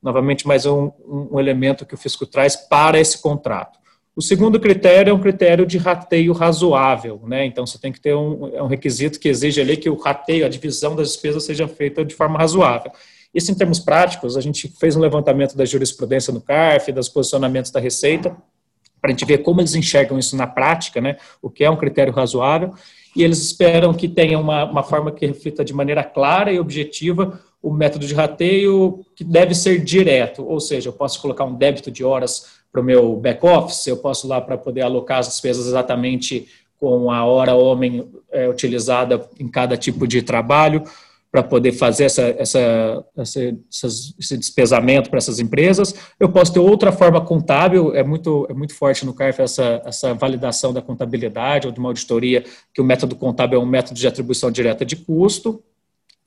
novamente 0.02 0.44
mais 0.44 0.66
um, 0.66 0.90
um 1.06 1.38
elemento 1.38 1.86
que 1.86 1.94
o 1.94 1.98
fisco 1.98 2.26
traz 2.26 2.56
para 2.56 2.98
esse 2.98 3.22
contrato. 3.22 3.83
O 4.16 4.22
segundo 4.22 4.60
critério 4.60 5.10
é 5.10 5.14
um 5.14 5.18
critério 5.18 5.66
de 5.66 5.76
rateio 5.76 6.32
razoável, 6.32 7.20
né? 7.26 7.44
Então 7.46 7.66
você 7.66 7.78
tem 7.78 7.90
que 7.90 8.00
ter 8.00 8.14
um, 8.14 8.48
é 8.54 8.62
um 8.62 8.68
requisito 8.68 9.18
que 9.18 9.28
exige 9.28 9.60
ali 9.60 9.76
que 9.76 9.90
o 9.90 9.96
rateio, 9.96 10.46
a 10.46 10.48
divisão 10.48 10.94
das 10.94 11.08
despesas 11.08 11.42
seja 11.42 11.66
feita 11.66 12.04
de 12.04 12.14
forma 12.14 12.38
razoável. 12.38 12.92
Isso 13.34 13.50
em 13.50 13.54
termos 13.56 13.80
práticos, 13.80 14.36
a 14.36 14.40
gente 14.40 14.72
fez 14.78 14.94
um 14.94 15.00
levantamento 15.00 15.56
da 15.56 15.64
jurisprudência 15.64 16.32
no 16.32 16.40
CARF, 16.40 16.92
dos 16.92 17.08
posicionamentos 17.08 17.72
da 17.72 17.80
Receita, 17.80 18.36
para 19.00 19.10
a 19.10 19.12
gente 19.12 19.24
ver 19.24 19.38
como 19.38 19.60
eles 19.60 19.74
enxergam 19.74 20.16
isso 20.16 20.36
na 20.36 20.46
prática, 20.46 21.00
né? 21.00 21.16
O 21.42 21.50
que 21.50 21.64
é 21.64 21.70
um 21.70 21.76
critério 21.76 22.12
razoável, 22.12 22.72
e 23.16 23.24
eles 23.24 23.42
esperam 23.42 23.92
que 23.92 24.08
tenha 24.08 24.38
uma, 24.38 24.64
uma 24.64 24.82
forma 24.84 25.10
que 25.10 25.26
reflita 25.26 25.64
de 25.64 25.74
maneira 25.74 26.04
clara 26.04 26.52
e 26.52 26.60
objetiva 26.60 27.40
o 27.64 27.72
método 27.72 28.06
de 28.06 28.12
rateio 28.12 29.04
que 29.16 29.24
deve 29.24 29.54
ser 29.54 29.82
direto, 29.82 30.46
ou 30.46 30.60
seja, 30.60 30.90
eu 30.90 30.92
posso 30.92 31.20
colocar 31.20 31.44
um 31.44 31.54
débito 31.54 31.90
de 31.90 32.04
horas 32.04 32.58
para 32.70 32.82
o 32.82 32.84
meu 32.84 33.16
back-office, 33.16 33.86
eu 33.86 33.96
posso 33.96 34.28
lá 34.28 34.38
para 34.38 34.58
poder 34.58 34.82
alocar 34.82 35.20
as 35.20 35.28
despesas 35.28 35.66
exatamente 35.66 36.46
com 36.78 37.10
a 37.10 37.24
hora 37.24 37.54
homem 37.54 38.06
é, 38.30 38.46
utilizada 38.46 39.26
em 39.40 39.48
cada 39.48 39.78
tipo 39.78 40.06
de 40.06 40.20
trabalho, 40.20 40.82
para 41.32 41.42
poder 41.42 41.72
fazer 41.72 42.04
essa, 42.04 42.22
essa, 42.38 43.04
essa, 43.16 43.40
esse 44.20 44.38
despesamento 44.38 45.10
para 45.10 45.18
essas 45.18 45.40
empresas. 45.40 45.92
Eu 46.20 46.28
posso 46.28 46.52
ter 46.52 46.60
outra 46.60 46.92
forma 46.92 47.20
contábil, 47.20 47.92
é 47.92 48.04
muito, 48.04 48.46
é 48.48 48.54
muito 48.54 48.72
forte 48.72 49.04
no 49.04 49.12
CARF 49.12 49.42
essa, 49.42 49.82
essa 49.84 50.14
validação 50.14 50.72
da 50.72 50.80
contabilidade 50.80 51.66
ou 51.66 51.72
de 51.72 51.80
uma 51.80 51.88
auditoria, 51.88 52.44
que 52.72 52.80
o 52.80 52.84
método 52.84 53.16
contábil 53.16 53.58
é 53.58 53.62
um 53.62 53.66
método 53.66 53.98
de 53.98 54.06
atribuição 54.06 54.48
direta 54.48 54.84
de 54.84 54.94
custo, 54.94 55.60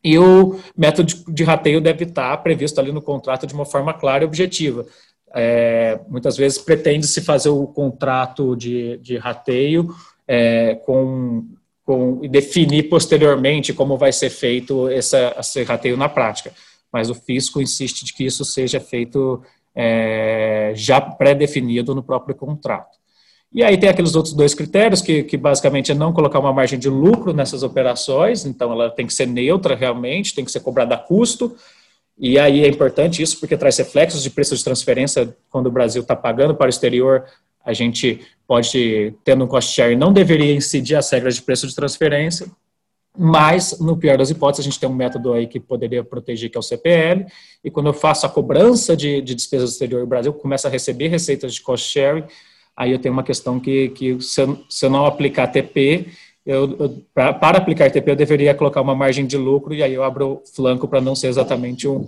e 0.03 0.17
o 0.17 0.59
método 0.77 1.13
de, 1.27 1.43
rateio 1.43 1.81
deve 1.81 2.05
estar 2.05 2.37
previsto 2.37 2.79
ali 2.79 2.91
no 2.91 3.01
contrato 3.01 3.47
de 3.47 3.53
uma 3.53 3.65
forma 3.65 3.93
clara 3.93 4.23
e 4.23 4.27
objetiva 4.27 4.85
é, 5.33 5.99
muitas 6.07 6.37
vezes 6.37 6.57
pretende-se 6.57 7.21
fazer 7.21 7.49
o 7.49 7.67
contrato 7.67 8.55
de, 8.55 8.97
de 8.97 9.17
rateio 9.17 9.93
é, 10.27 10.75
com, 10.85 11.45
com, 11.83 12.19
e 12.23 12.27
definir 12.27 12.89
posteriormente 12.89 13.73
como 13.73 13.97
vai 13.97 14.11
ser 14.11 14.29
feito 14.29 14.87
essa, 14.89 15.35
esse 15.39 15.63
rateio 15.63 15.97
na 15.97 16.09
prática. 16.09 16.53
Mas 16.91 17.09
o 17.09 17.15
fisco 17.15 17.61
insiste 17.61 18.05
de 18.05 18.13
que 18.13 18.25
isso 18.25 18.45
seja 18.45 18.79
feito 18.79 19.43
é, 19.75 20.71
já 20.75 20.99
pré-definido 21.01 21.93
no 21.93 22.01
próprio 22.01 22.35
contrato. 22.35 22.97
E 23.53 23.63
aí 23.63 23.77
tem 23.77 23.89
aqueles 23.89 24.15
outros 24.15 24.33
dois 24.33 24.53
critérios, 24.53 25.01
que, 25.01 25.23
que 25.23 25.37
basicamente 25.37 25.91
é 25.91 25.95
não 25.95 26.11
colocar 26.11 26.39
uma 26.39 26.53
margem 26.53 26.77
de 26.77 26.89
lucro 26.89 27.33
nessas 27.33 27.63
operações, 27.63 28.45
então 28.45 28.71
ela 28.71 28.89
tem 28.89 29.07
que 29.07 29.13
ser 29.13 29.25
neutra 29.25 29.75
realmente, 29.75 30.35
tem 30.35 30.43
que 30.43 30.51
ser 30.51 30.59
cobrada 30.59 30.95
a 30.95 30.97
custo, 30.97 31.55
e 32.17 32.37
aí 32.37 32.63
é 32.63 32.67
importante 32.67 33.21
isso 33.21 33.39
porque 33.39 33.55
traz 33.55 33.77
reflexos 33.77 34.23
de 34.23 34.29
preço 34.29 34.55
de 34.55 34.63
transferência 34.63 35.35
quando 35.49 35.67
o 35.67 35.71
Brasil 35.71 36.01
está 36.01 36.15
pagando 36.15 36.55
para 36.55 36.65
o 36.65 36.69
exterior. 36.69 37.25
A 37.63 37.73
gente 37.73 38.21
pode, 38.47 39.13
tendo 39.23 39.45
um 39.45 39.47
cost 39.47 39.73
share, 39.73 39.95
não 39.95 40.11
deveria 40.11 40.53
incidir 40.53 40.95
as 40.95 41.09
regras 41.11 41.35
de 41.35 41.41
preço 41.43 41.67
de 41.67 41.75
transferência, 41.75 42.47
mas, 43.19 43.79
no 43.79 43.97
pior 43.97 44.17
das 44.17 44.29
hipóteses, 44.29 44.65
a 44.65 44.69
gente 44.69 44.79
tem 44.79 44.87
um 44.87 44.93
método 44.93 45.33
aí 45.33 45.47
que 45.47 45.59
poderia 45.59 46.03
proteger, 46.03 46.51
que 46.51 46.57
é 46.57 46.59
o 46.59 46.63
CPL, 46.63 47.25
e 47.63 47.71
quando 47.71 47.87
eu 47.87 47.93
faço 47.93 48.27
a 48.27 48.29
cobrança 48.29 48.95
de, 48.95 49.21
de 49.21 49.33
despesas 49.33 49.71
do 49.71 49.73
exterior, 49.73 50.03
o 50.03 50.07
Brasil 50.07 50.31
começa 50.33 50.67
a 50.67 50.71
receber 50.71 51.07
receitas 51.07 51.55
de 51.55 51.61
cost 51.61 51.91
sharing, 51.91 52.23
aí 52.77 52.91
eu 52.91 52.99
tenho 52.99 53.13
uma 53.13 53.23
questão 53.23 53.59
que, 53.59 53.89
que 53.89 54.21
se, 54.21 54.41
eu, 54.41 54.63
se 54.69 54.85
eu 54.85 54.89
não 54.91 55.05
aplicar 55.05 55.47
TP, 55.47 56.05
eu, 56.45 56.77
eu 56.79 57.03
pra, 57.13 57.33
para 57.33 57.57
aplicar 57.57 57.89
TP, 57.89 58.11
eu 58.11 58.15
deveria 58.15 58.53
colocar 58.53 58.81
uma 58.81 58.95
margem 58.95 59.25
de 59.25 59.35
lucro 59.35 59.73
e 59.73 59.81
aí 59.81 59.95
eu 59.95 60.03
abro 60.03 60.43
flanco 60.55 60.87
para 60.87 61.01
não 61.01 61.15
ser 61.15 61.27
exatamente 61.27 61.87
um, 61.87 62.07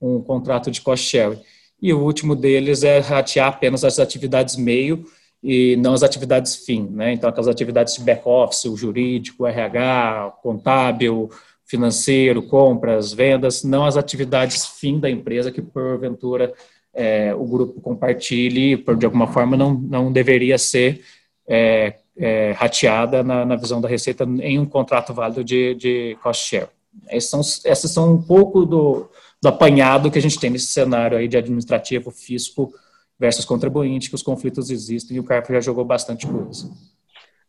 um 0.00 0.20
contrato 0.20 0.70
de 0.70 0.82
cost 0.82 1.08
sharing. 1.08 1.40
E 1.80 1.94
o 1.94 2.00
último 2.00 2.36
deles 2.36 2.82
é 2.82 2.98
ratear 2.98 3.48
apenas 3.48 3.82
as 3.82 3.98
atividades 3.98 4.56
meio 4.56 5.06
e 5.42 5.74
não 5.76 5.94
as 5.94 6.02
atividades 6.02 6.54
fim, 6.66 6.86
né? 6.90 7.14
Então, 7.14 7.30
aquelas 7.30 7.48
atividades 7.48 7.94
de 7.94 8.02
back-office, 8.02 8.66
o 8.66 8.76
jurídico, 8.76 9.44
o 9.44 9.46
RH, 9.46 10.34
contábil, 10.42 11.30
financeiro, 11.64 12.42
compras, 12.42 13.14
vendas, 13.14 13.64
não 13.64 13.86
as 13.86 13.96
atividades 13.96 14.66
fim 14.66 15.00
da 15.00 15.08
empresa 15.08 15.50
que, 15.50 15.62
porventura, 15.62 16.52
é, 16.92 17.34
o 17.34 17.44
grupo 17.44 17.80
compartilhe, 17.80 18.76
por, 18.76 18.96
de 18.96 19.04
alguma 19.06 19.26
forma, 19.26 19.56
não, 19.56 19.74
não 19.74 20.12
deveria 20.12 20.58
ser 20.58 21.02
é, 21.48 21.98
é, 22.16 22.52
rateada 22.52 23.22
na, 23.22 23.44
na, 23.44 23.56
visão 23.56 23.80
da 23.80 23.88
Receita 23.88 24.24
em 24.24 24.58
um 24.58 24.66
contrato 24.66 25.14
válido 25.14 25.42
de, 25.42 25.74
de 25.74 26.18
cost 26.22 26.48
share. 26.48 26.68
Esses 27.08 27.30
são, 27.30 27.40
esses 27.40 27.90
são 27.90 28.14
um 28.14 28.22
pouco 28.22 28.66
do, 28.66 29.08
do 29.40 29.48
apanhado 29.48 30.10
que 30.10 30.18
a 30.18 30.22
gente 30.22 30.38
tem 30.38 30.50
nesse 30.50 30.66
cenário 30.66 31.16
aí 31.16 31.28
de 31.28 31.36
administrativo, 31.36 32.10
fisco 32.10 32.72
versus 33.18 33.44
contribuinte, 33.44 34.08
que 34.08 34.14
os 34.14 34.22
conflitos 34.22 34.70
existem 34.70 35.16
e 35.16 35.20
o 35.20 35.24
CARF 35.24 35.52
já 35.52 35.60
jogou 35.60 35.84
bastante 35.84 36.26
coisa. 36.26 36.70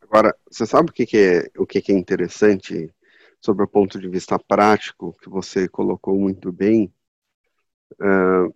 Agora, 0.02 0.36
você 0.50 0.66
sabe 0.66 0.90
o 0.90 0.94
que, 0.94 1.06
que 1.06 1.18
é 1.18 1.50
o 1.58 1.66
que, 1.66 1.82
que 1.82 1.92
é 1.92 1.96
interessante 1.98 2.94
sobre 3.40 3.64
o 3.64 3.68
ponto 3.68 4.00
de 4.00 4.08
vista 4.08 4.38
prático, 4.38 5.16
que 5.22 5.30
você 5.30 5.68
colocou 5.68 6.20
muito 6.20 6.52
bem, 6.52 6.94
uh, 7.94 8.54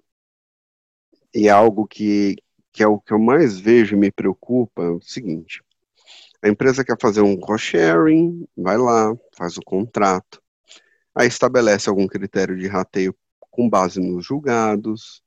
e 1.36 1.50
é 1.50 1.52
algo 1.52 1.86
que, 1.86 2.38
que 2.72 2.82
é 2.82 2.88
o 2.88 2.98
que 2.98 3.12
eu 3.12 3.20
mais 3.20 3.60
vejo 3.60 3.94
e 3.94 4.00
me 4.00 4.10
preocupa, 4.10 4.84
é 4.84 4.90
o 4.90 5.02
seguinte, 5.02 5.62
a 6.42 6.48
empresa 6.48 6.86
quer 6.86 6.98
fazer 7.00 7.22
um 7.22 7.36
cost 7.36 7.72
sharing, 7.72 8.48
vai 8.56 8.78
lá, 8.78 9.14
faz 9.38 9.58
o 9.58 9.62
contrato, 9.62 10.42
aí 11.14 11.28
estabelece 11.28 11.90
algum 11.90 12.08
critério 12.08 12.58
de 12.58 12.68
rateio 12.68 13.14
com 13.52 13.70
base 13.70 14.00
nos 14.00 14.26
julgados, 14.26 15.22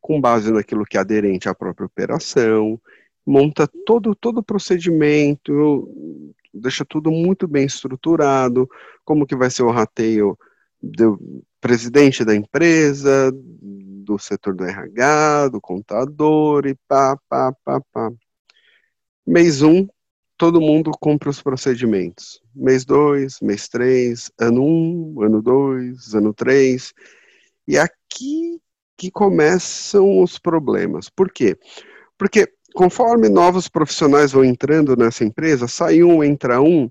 com 0.00 0.20
base 0.20 0.52
naquilo 0.52 0.84
que 0.84 0.96
é 0.96 1.00
aderente 1.00 1.48
à 1.48 1.54
própria 1.54 1.86
operação, 1.86 2.80
monta 3.26 3.68
todo, 3.84 4.14
todo 4.14 4.38
o 4.38 4.42
procedimento, 4.42 5.92
deixa 6.54 6.84
tudo 6.84 7.10
muito 7.10 7.48
bem 7.48 7.64
estruturado, 7.64 8.68
como 9.04 9.26
que 9.26 9.34
vai 9.34 9.50
ser 9.50 9.64
o 9.64 9.70
rateio 9.70 10.38
do 10.80 11.42
presidente 11.60 12.24
da 12.24 12.34
empresa, 12.34 13.32
do 14.08 14.18
setor 14.18 14.54
do 14.54 14.64
RH, 14.64 15.48
do 15.48 15.60
contador 15.60 16.66
e 16.66 16.74
pá, 16.88 17.16
pá, 17.28 17.52
pá, 17.62 17.80
pá. 17.92 18.10
Mês 19.26 19.60
1, 19.60 19.70
um, 19.70 19.88
todo 20.38 20.60
mundo 20.60 20.90
cumpre 20.98 21.28
os 21.28 21.42
procedimentos. 21.42 22.42
Mês 22.54 22.86
2, 22.86 23.40
mês 23.42 23.68
3, 23.68 24.32
ano 24.40 24.64
1, 24.64 25.14
um, 25.18 25.22
ano 25.22 25.42
2, 25.42 26.14
ano 26.14 26.32
3. 26.32 26.94
E 27.66 27.78
aqui 27.78 28.58
que 28.96 29.10
começam 29.10 30.22
os 30.22 30.38
problemas. 30.38 31.10
Por 31.10 31.30
quê? 31.30 31.58
Porque 32.16 32.50
conforme 32.74 33.28
novos 33.28 33.68
profissionais 33.68 34.32
vão 34.32 34.42
entrando 34.42 34.96
nessa 34.96 35.22
empresa, 35.22 35.68
sai 35.68 36.02
um, 36.02 36.24
entra 36.24 36.62
um, 36.62 36.90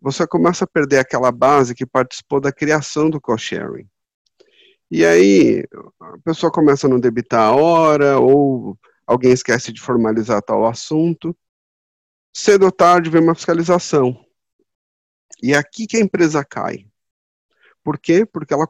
você 0.00 0.26
começa 0.26 0.64
a 0.64 0.68
perder 0.68 0.98
aquela 0.98 1.30
base 1.30 1.74
que 1.74 1.86
participou 1.86 2.40
da 2.40 2.52
criação 2.52 3.08
do 3.08 3.20
co-sharing. 3.20 3.88
E 4.90 5.04
aí, 5.04 5.64
a 6.00 6.18
pessoa 6.24 6.50
começa 6.52 6.86
a 6.86 6.90
não 6.90 7.00
debitar 7.00 7.48
a 7.48 7.52
hora, 7.52 8.18
ou 8.18 8.78
alguém 9.06 9.32
esquece 9.32 9.72
de 9.72 9.80
formalizar 9.80 10.40
tal 10.42 10.66
assunto. 10.66 11.36
Cedo 12.34 12.66
ou 12.66 12.72
tarde 12.72 13.10
vem 13.10 13.22
uma 13.22 13.34
fiscalização. 13.34 14.16
E 15.42 15.52
é 15.52 15.56
aqui 15.56 15.86
que 15.86 15.96
a 15.96 16.00
empresa 16.00 16.44
cai. 16.44 16.86
Por 17.82 17.98
quê? 17.98 18.24
Porque 18.24 18.54
ela 18.54 18.68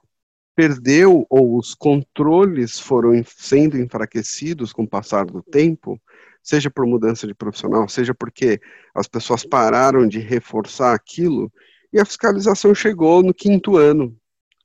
perdeu, 0.55 1.27
ou 1.29 1.59
os 1.59 1.75
controles 1.75 2.81
foram 2.81 3.13
sendo 3.27 3.79
enfraquecidos 3.79 4.73
com 4.73 4.85
o 4.85 4.89
passar 4.89 5.27
do 5.27 5.43
tempo, 5.43 6.01
seja 6.43 6.71
por 6.71 6.87
mudança 6.87 7.27
de 7.27 7.35
profissional, 7.35 7.87
seja 7.89 8.15
porque 8.15 8.59
as 8.95 9.07
pessoas 9.07 9.45
pararam 9.45 10.09
de 10.09 10.19
reforçar 10.19 10.95
aquilo, 10.95 11.53
e 11.93 12.01
a 12.01 12.07
fiscalização 12.07 12.75
chegou 12.75 13.23
no 13.23 13.35
quinto 13.35 13.77
ano, 13.77 14.17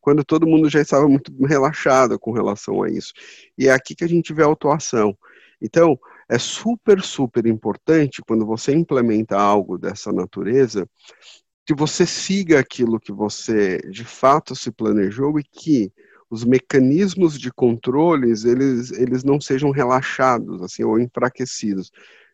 quando 0.02 0.26
todo 0.26 0.48
mundo 0.48 0.70
já 0.70 0.82
estava 0.82 1.08
muito 1.08 1.32
relaxado 1.46 2.20
com 2.20 2.32
relação 2.32 2.84
a 2.84 2.90
isso. 2.90 3.14
E 3.58 3.68
é 3.68 3.72
aqui 3.72 3.96
que 3.96 4.04
a 4.04 4.10
gente 4.10 4.34
vê 4.34 4.44
a 4.44 4.48
autuação. 4.48 5.16
Então, 5.62 5.98
é 6.28 6.40
super, 6.40 7.02
super 7.02 7.46
importante 7.46 8.22
quando 8.28 8.46
você 8.46 8.74
implementa 8.74 9.38
algo 9.40 9.78
dessa 9.78 10.12
natureza, 10.12 10.90
que 11.66 11.76
você 11.76 12.06
siga 12.06 12.60
aquilo 12.60 13.00
que 13.00 13.12
você 13.12 13.78
de 13.90 14.04
fato 14.04 14.56
se 14.56 14.72
planejou 14.72 15.40
e 15.40 15.44
que 15.44 15.92
os 16.30 16.46
mecanismos 16.46 17.38
de 17.38 17.52
controles 17.52 18.46
eles, 18.46 18.92
eles 18.92 19.24
não 19.24 19.40
sejam 19.40 19.70
relaxados 19.70 20.62
assim 20.62 20.84
ou 20.84 20.98
enfraquecidos. 20.98 21.92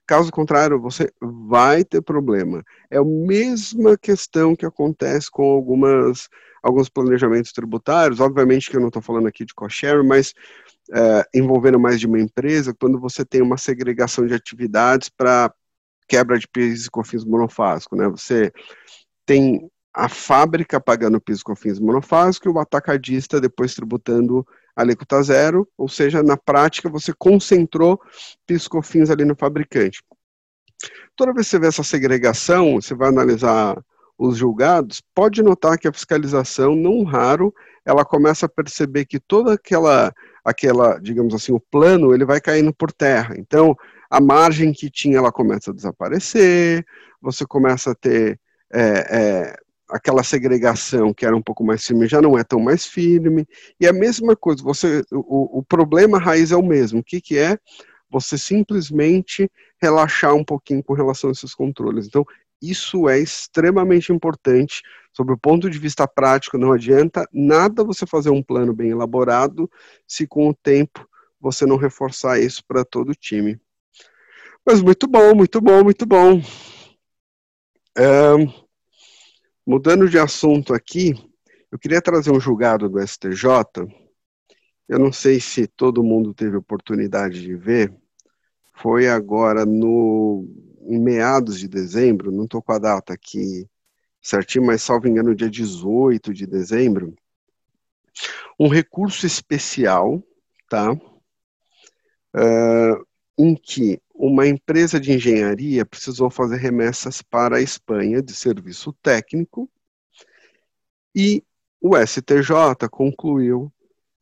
Caso 0.07 0.31
contrário, 0.31 0.79
você 0.79 1.11
vai 1.21 1.83
ter 1.83 2.01
problema. 2.01 2.63
É 2.89 2.97
a 2.97 3.03
mesma 3.03 3.97
questão 3.97 4.55
que 4.55 4.65
acontece 4.65 5.29
com 5.29 5.43
algumas 5.43 6.29
alguns 6.63 6.89
planejamentos 6.89 7.51
tributários. 7.51 8.19
Obviamente 8.19 8.69
que 8.69 8.75
eu 8.75 8.81
não 8.81 8.87
estou 8.87 9.01
falando 9.01 9.27
aqui 9.27 9.45
de 9.45 9.53
co-share, 9.53 10.03
mas 10.03 10.33
é, 10.93 11.25
envolvendo 11.33 11.79
mais 11.79 11.99
de 11.99 12.07
uma 12.07 12.19
empresa, 12.19 12.73
quando 12.73 12.99
você 12.99 13.25
tem 13.25 13.41
uma 13.41 13.57
segregação 13.57 14.25
de 14.25 14.33
atividades 14.33 15.09
para 15.09 15.53
quebra 16.07 16.39
de 16.39 16.47
PIS 16.47 16.85
e 16.85 16.89
COFINS 16.89 17.25
monofásico, 17.25 17.95
né? 17.95 18.07
Você 18.07 18.51
tem 19.25 19.69
a 19.93 20.07
fábrica 20.07 20.79
pagando 20.79 21.19
PIS 21.19 21.39
e 21.39 21.43
COFINS 21.43 21.79
monofásico 21.79 22.47
e 22.47 22.51
o 22.51 22.59
atacadista 22.59 23.41
depois 23.41 23.75
tributando 23.75 24.47
alíquota 24.77 25.21
zero, 25.23 25.67
ou 25.75 25.89
seja, 25.89 26.21
na 26.21 26.37
prática 26.37 26.87
você 26.87 27.11
concentrou 27.17 27.99
PIS 28.45 28.65
e 28.65 28.69
COFINS 28.69 29.09
ali 29.09 29.25
no 29.25 29.35
fabricante. 29.35 30.03
Toda 31.15 31.33
vez 31.33 31.47
que 31.47 31.51
você 31.51 31.59
vê 31.59 31.67
essa 31.67 31.83
segregação, 31.83 32.75
você 32.75 32.93
vai 32.93 33.09
analisar 33.09 33.75
os 34.15 34.37
julgados, 34.37 35.01
pode 35.13 35.41
notar 35.41 35.77
que 35.77 35.87
a 35.87 35.93
fiscalização, 35.93 36.75
não 36.75 37.03
raro, 37.03 37.53
ela 37.83 38.05
começa 38.05 38.45
a 38.45 38.49
perceber 38.49 39.05
que 39.05 39.19
toda 39.19 39.53
aquela, 39.53 40.13
aquela, 40.45 40.99
digamos 40.99 41.33
assim, 41.33 41.51
o 41.51 41.59
plano, 41.59 42.13
ele 42.13 42.25
vai 42.25 42.39
caindo 42.39 42.73
por 42.73 42.91
terra. 42.91 43.35
Então, 43.37 43.75
a 44.09 44.21
margem 44.21 44.71
que 44.73 44.89
tinha, 44.89 45.17
ela 45.17 45.31
começa 45.31 45.71
a 45.71 45.73
desaparecer, 45.73 46.85
você 47.21 47.45
começa 47.45 47.91
a 47.91 47.95
ter 47.95 48.39
é, 48.71 48.81
é, 48.81 49.57
aquela 49.89 50.23
segregação 50.23 51.13
que 51.13 51.25
era 51.25 51.35
um 51.35 51.41
pouco 51.41 51.63
mais 51.63 51.85
firme 51.85 52.07
já 52.07 52.21
não 52.21 52.37
é 52.37 52.43
tão 52.43 52.59
mais 52.59 52.85
firme, 52.85 53.47
e 53.79 53.87
a 53.87 53.93
mesma 53.93 54.35
coisa, 54.35 54.63
você, 54.63 55.03
o, 55.11 55.59
o 55.59 55.63
problema 55.63 56.19
raiz 56.19 56.51
é 56.51 56.55
o 56.55 56.65
mesmo, 56.65 56.99
o 56.99 57.03
que, 57.03 57.21
que 57.21 57.37
é? 57.37 57.57
Você 58.09 58.37
simplesmente 58.37 59.49
relaxar 59.81 60.33
um 60.33 60.43
pouquinho 60.43 60.83
com 60.83 60.93
relação 60.93 61.29
a 61.29 61.33
esses 61.33 61.53
controles. 61.53 62.07
Então, 62.07 62.25
isso 62.61 63.07
é 63.07 63.19
extremamente 63.19 64.11
importante 64.11 64.81
sob 65.13 65.33
o 65.33 65.37
ponto 65.37 65.69
de 65.69 65.77
vista 65.77 66.07
prático. 66.07 66.57
Não 66.57 66.71
adianta 66.71 67.27
nada 67.31 67.83
você 67.83 68.05
fazer 68.05 68.29
um 68.29 68.41
plano 68.41 68.73
bem 68.73 68.89
elaborado 68.89 69.69
se 70.07 70.25
com 70.25 70.49
o 70.49 70.53
tempo 70.53 71.07
você 71.39 71.65
não 71.65 71.77
reforçar 71.77 72.39
isso 72.39 72.63
para 72.65 72.83
todo 72.83 73.09
o 73.09 73.15
time. 73.15 73.59
Mas 74.65 74.81
muito 74.81 75.07
bom, 75.07 75.35
muito 75.35 75.61
bom, 75.61 75.83
muito 75.83 76.05
bom. 76.05 76.41
É, 77.97 78.66
mudando 79.67 80.07
de 80.07 80.17
assunto 80.17 80.73
aqui, 80.73 81.13
eu 81.69 81.77
queria 81.77 82.01
trazer 82.01 82.31
um 82.31 82.39
julgado 82.39 82.87
do 82.87 83.05
STJ. 83.05 83.85
Eu 84.87 84.97
não 84.97 85.11
sei 85.11 85.41
se 85.41 85.67
todo 85.67 86.01
mundo 86.01 86.33
teve 86.33 86.55
oportunidade 86.55 87.41
de 87.41 87.53
ver. 87.53 87.93
Foi 88.73 89.09
agora 89.09 89.65
no 89.65 90.47
em 90.89 90.97
meados 90.97 91.59
de 91.59 91.67
dezembro, 91.67 92.31
não 92.31 92.45
estou 92.45 92.61
com 92.61 92.71
a 92.71 92.79
data 92.79 93.11
aqui 93.13 93.69
certinho, 94.21 94.65
mas 94.65 94.81
salvo 94.81 95.05
engano, 95.05 95.35
dia 95.35 95.49
18 95.49 96.33
de 96.33 96.47
dezembro, 96.47 97.13
um 98.57 98.69
recurso 98.69 99.25
especial, 99.25 100.23
tá? 100.69 100.93
Uh, 102.33 103.05
em 103.37 103.53
que 103.53 104.01
uma 104.17 104.47
empresa 104.47 104.99
de 104.99 105.13
engenharia 105.13 105.85
precisou 105.85 106.29
fazer 106.29 106.57
remessas 106.57 107.21
para 107.21 107.57
a 107.57 107.61
Espanha 107.61 108.21
de 108.21 108.33
serviço 108.33 108.91
técnico 109.01 109.69
e 111.15 111.43
o 111.79 111.95
STJ 111.95 112.89
concluiu 112.89 113.71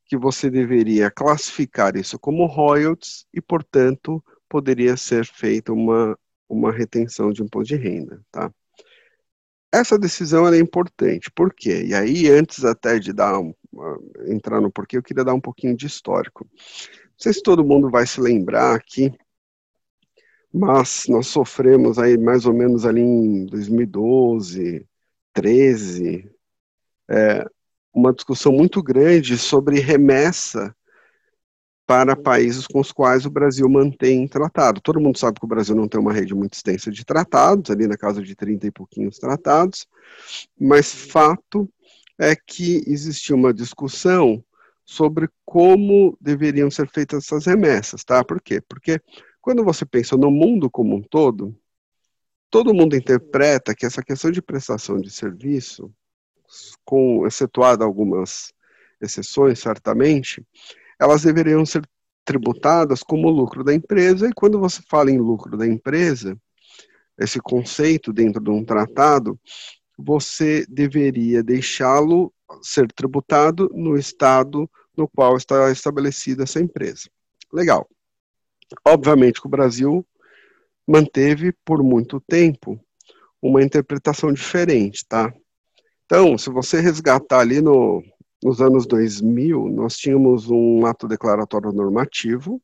que 0.05 0.17
você 0.17 0.49
deveria 0.49 1.09
classificar 1.09 1.95
isso 1.95 2.19
como 2.19 2.45
royalties 2.45 3.25
e, 3.33 3.41
portanto, 3.41 4.23
poderia 4.47 4.95
ser 4.97 5.25
feita 5.25 5.73
uma 5.73 6.17
uma 6.47 6.71
retenção 6.71 7.31
de 7.31 7.41
imposto 7.41 7.75
de 7.75 7.75
renda, 7.75 8.21
tá? 8.31 8.51
Essa 9.73 9.99
decisão 9.99 10.47
é 10.47 10.57
importante, 10.57 11.29
por 11.31 11.53
quê? 11.53 11.83
E 11.85 11.93
aí, 11.93 12.29
antes 12.29 12.63
até 12.63 12.97
de 12.97 13.11
dar 13.11 13.39
um, 13.39 13.53
entrar 14.27 14.61
no 14.61 14.71
porquê, 14.71 14.97
eu 14.97 15.03
queria 15.03 15.23
dar 15.23 15.33
um 15.33 15.41
pouquinho 15.41 15.75
de 15.75 15.85
histórico. 15.85 16.47
Não 16.53 17.17
sei 17.17 17.33
se 17.33 17.43
todo 17.43 17.65
mundo 17.65 17.89
vai 17.89 18.07
se 18.07 18.21
lembrar 18.21 18.75
aqui, 18.75 19.11
mas 20.57 21.05
nós 21.09 21.27
sofremos 21.27 21.99
aí 21.99 22.17
mais 22.17 22.45
ou 22.45 22.53
menos 22.53 22.85
ali 22.85 23.01
em 23.01 23.45
2012, 23.45 24.87
13, 25.33 26.31
é, 27.09 27.45
uma 27.93 28.13
discussão 28.13 28.53
muito 28.53 28.81
grande 28.81 29.37
sobre 29.37 29.81
remessa 29.81 30.73
para 31.85 32.15
países 32.15 32.65
com 32.65 32.79
os 32.79 32.93
quais 32.93 33.25
o 33.25 33.29
Brasil 33.29 33.67
mantém 33.67 34.25
tratado. 34.29 34.79
Todo 34.79 34.99
mundo 35.01 35.19
sabe 35.19 35.39
que 35.39 35.45
o 35.45 35.49
Brasil 35.49 35.75
não 35.75 35.89
tem 35.89 35.99
uma 35.99 36.13
rede 36.13 36.33
muito 36.33 36.53
extensa 36.53 36.89
de 36.89 37.03
tratados, 37.03 37.69
ali 37.69 37.85
na 37.85 37.97
casa 37.97 38.23
de 38.23 38.33
30 38.33 38.67
e 38.67 38.71
pouquinhos 38.71 39.19
tratados, 39.19 39.85
mas 40.57 40.93
fato 40.93 41.69
é 42.17 42.33
que 42.33 42.81
existia 42.87 43.35
uma 43.35 43.53
discussão 43.53 44.41
sobre 44.85 45.27
como 45.43 46.17
deveriam 46.21 46.71
ser 46.71 46.87
feitas 46.87 47.25
essas 47.25 47.45
remessas, 47.45 48.05
tá? 48.05 48.23
Por 48.23 48.41
quê? 48.41 48.61
Porque 48.61 49.01
quando 49.45 49.63
você 49.63 49.85
pensa 49.85 50.17
no 50.17 50.31
mundo 50.31 50.71
como 50.71 50.95
um 50.95 51.03
todo, 51.03 51.55
todo 52.49 52.73
mundo 52.73 52.95
interpreta 52.95 53.75
que 53.75 53.85
essa 53.85 54.01
questão 54.01 54.31
de 54.31 54.41
prestação 54.41 54.99
de 54.99 55.11
serviço, 55.11 55.93
com 56.83 57.27
excetuado 57.27 57.83
algumas 57.83 58.51
exceções, 58.99 59.59
certamente, 59.59 60.43
elas 60.99 61.21
deveriam 61.21 61.63
ser 61.63 61.87
tributadas 62.25 63.03
como 63.03 63.29
lucro 63.29 63.63
da 63.63 63.71
empresa, 63.71 64.27
e 64.27 64.33
quando 64.33 64.59
você 64.59 64.81
fala 64.89 65.11
em 65.11 65.19
lucro 65.19 65.55
da 65.55 65.67
empresa, 65.67 66.35
esse 67.15 67.39
conceito 67.39 68.11
dentro 68.11 68.41
de 68.41 68.49
um 68.49 68.65
tratado, 68.65 69.39
você 69.95 70.65
deveria 70.67 71.43
deixá-lo 71.43 72.33
ser 72.63 72.91
tributado 72.91 73.69
no 73.75 73.95
estado 73.95 74.67
no 74.97 75.07
qual 75.07 75.37
está 75.37 75.71
estabelecida 75.71 76.45
essa 76.45 76.59
empresa. 76.59 77.07
Legal. 77.53 77.87
Obviamente 78.85 79.41
que 79.41 79.47
o 79.47 79.49
Brasil 79.49 80.05
manteve 80.87 81.53
por 81.63 81.83
muito 81.83 82.19
tempo 82.19 82.79
uma 83.41 83.63
interpretação 83.63 84.31
diferente, 84.31 85.05
tá? 85.07 85.33
Então, 86.05 86.37
se 86.37 86.49
você 86.49 86.79
resgatar 86.79 87.39
ali 87.39 87.61
no 87.61 88.03
nos 88.43 88.61
anos 88.61 88.85
2000, 88.85 89.69
nós 89.69 89.97
tínhamos 89.97 90.51
um 90.51 90.85
ato 90.85 91.07
declaratório 91.07 91.71
normativo, 91.71 92.61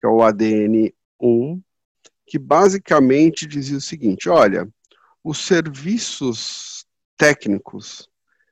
que 0.00 0.06
é 0.06 0.08
o 0.08 0.22
ADN 0.22 0.90
1, 1.20 1.60
que 2.26 2.38
basicamente 2.38 3.46
dizia 3.46 3.76
o 3.76 3.80
seguinte: 3.80 4.30
olha, 4.30 4.66
os 5.22 5.44
serviços 5.44 6.86
técnicos, 7.16 8.08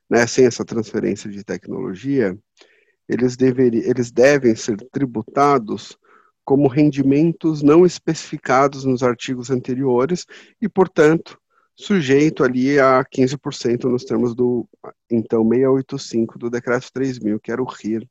né, 0.07 0.27
sem 0.27 0.45
essa 0.45 0.63
transferência 0.63 1.31
de 1.31 1.43
tecnologia, 1.43 2.37
eles, 3.09 3.35
deveri, 3.35 3.79
eles 3.79 4.11
devem 4.11 4.55
ser 4.55 4.77
tributados 4.91 5.97
como 6.45 6.67
rendimentos 6.67 7.63
não 7.63 7.85
especificados 7.85 8.85
nos 8.85 9.01
artigos 9.01 9.49
anteriores 9.49 10.25
e, 10.61 10.69
portanto, 10.69 11.37
sujeito 11.75 12.43
ali 12.43 12.79
a 12.79 13.03
15% 13.03 13.85
nos 13.85 14.05
termos 14.05 14.33
do, 14.33 14.67
então, 15.09 15.43
685 15.43 16.39
do 16.39 16.49
decreto 16.49 16.89
3000, 16.93 17.39
que 17.39 17.51
era 17.51 17.61
o 17.61 17.65
RIR 17.65 18.07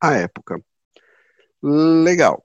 à 0.00 0.14
época. 0.14 0.62
Legal. 1.62 2.42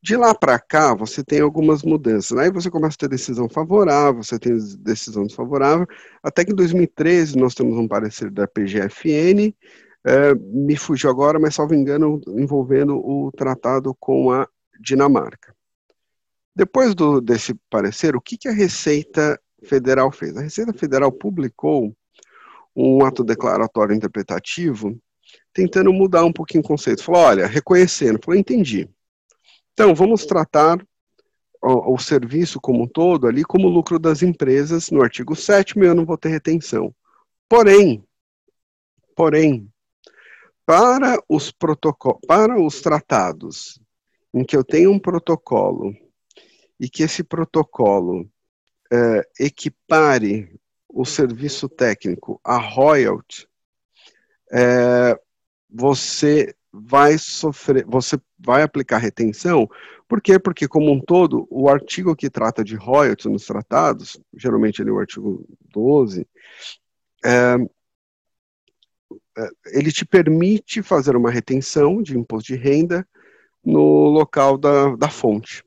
De 0.00 0.16
lá 0.16 0.34
para 0.34 0.58
cá, 0.60 0.94
você 0.94 1.24
tem 1.24 1.40
algumas 1.40 1.82
mudanças. 1.82 2.36
Aí 2.38 2.50
você 2.50 2.70
começa 2.70 2.94
a 2.94 2.98
ter 2.98 3.08
decisão 3.08 3.48
favorável, 3.48 4.22
você 4.22 4.38
tem 4.38 4.56
decisão 4.78 5.26
desfavorável, 5.26 5.86
até 6.22 6.44
que 6.44 6.52
em 6.52 6.54
2013 6.54 7.36
nós 7.36 7.54
temos 7.54 7.76
um 7.76 7.88
parecer 7.88 8.30
da 8.30 8.46
PGFN, 8.46 9.52
é, 10.08 10.34
me 10.34 10.74
fugiu 10.74 11.10
agora, 11.10 11.38
mas 11.38 11.54
salvo 11.54 11.74
engano, 11.74 12.20
envolvendo 12.28 12.96
o 12.96 13.30
tratado 13.30 13.94
com 14.00 14.30
a 14.32 14.48
Dinamarca. 14.80 15.54
Depois 16.56 16.94
do, 16.94 17.20
desse 17.20 17.54
parecer, 17.68 18.16
o 18.16 18.20
que, 18.20 18.38
que 18.38 18.48
a 18.48 18.52
Receita 18.52 19.38
Federal 19.64 20.10
fez? 20.10 20.34
A 20.36 20.40
Receita 20.40 20.72
Federal 20.72 21.12
publicou 21.12 21.94
um 22.74 23.04
ato 23.04 23.22
declaratório 23.22 23.94
interpretativo 23.94 24.98
tentando 25.52 25.92
mudar 25.92 26.24
um 26.24 26.32
pouquinho 26.32 26.62
o 26.62 26.66
conceito. 26.66 27.04
Falou, 27.04 27.20
olha, 27.20 27.46
reconhecendo, 27.46 28.18
falou, 28.24 28.38
entendi. 28.38 28.88
Então, 29.74 29.94
vamos 29.94 30.24
tratar 30.24 30.78
o, 31.62 31.94
o, 31.94 31.98
serviço 31.98 32.60
como 32.60 32.84
um 32.84 32.88
todo 32.88 33.26
ali 33.26 33.44
como 33.44 33.68
lucro 33.68 33.98
das 33.98 34.22
empresas 34.22 34.90
no 34.90 35.02
artigo 35.02 35.36
7 35.36 35.78
eu 35.78 35.94
não 35.94 36.06
vou 36.06 36.16
ter 36.16 36.28
retenção. 36.30 36.94
Porém, 37.48 38.02
porém, 39.14 39.68
para 40.68 41.18
os 41.26 41.50
protocolos, 41.50 42.20
para 42.26 42.60
os 42.60 42.82
tratados 42.82 43.80
em 44.34 44.44
que 44.44 44.54
eu 44.54 44.62
tenho 44.62 44.92
um 44.92 44.98
protocolo 44.98 45.96
e 46.78 46.90
que 46.90 47.02
esse 47.02 47.24
protocolo 47.24 48.28
é, 48.92 49.26
equipare 49.40 50.54
o 50.86 51.06
serviço 51.06 51.70
técnico 51.70 52.38
a 52.44 52.58
royalty, 52.58 53.48
é, 54.52 55.18
você 55.70 56.54
vai 56.70 57.16
sofrer, 57.16 57.86
você 57.86 58.20
vai 58.38 58.60
aplicar 58.60 58.98
retenção, 58.98 59.66
por 60.06 60.20
quê? 60.20 60.38
Porque, 60.38 60.68
como 60.68 60.92
um 60.92 61.00
todo, 61.00 61.48
o 61.50 61.70
artigo 61.70 62.14
que 62.14 62.28
trata 62.28 62.62
de 62.62 62.76
royalties 62.76 63.32
nos 63.32 63.46
tratados, 63.46 64.20
geralmente 64.34 64.82
ele 64.82 64.90
é 64.90 64.92
o 64.92 64.98
artigo 64.98 65.48
12, 65.72 66.28
é, 67.24 67.30
é, 67.30 67.56
ele 69.66 69.92
te 69.92 70.04
permite 70.04 70.82
fazer 70.82 71.16
uma 71.16 71.30
retenção 71.30 72.02
de 72.02 72.16
imposto 72.16 72.52
de 72.52 72.58
renda 72.58 73.06
no 73.64 74.08
local 74.08 74.56
da, 74.56 74.96
da 74.96 75.08
fonte. 75.08 75.62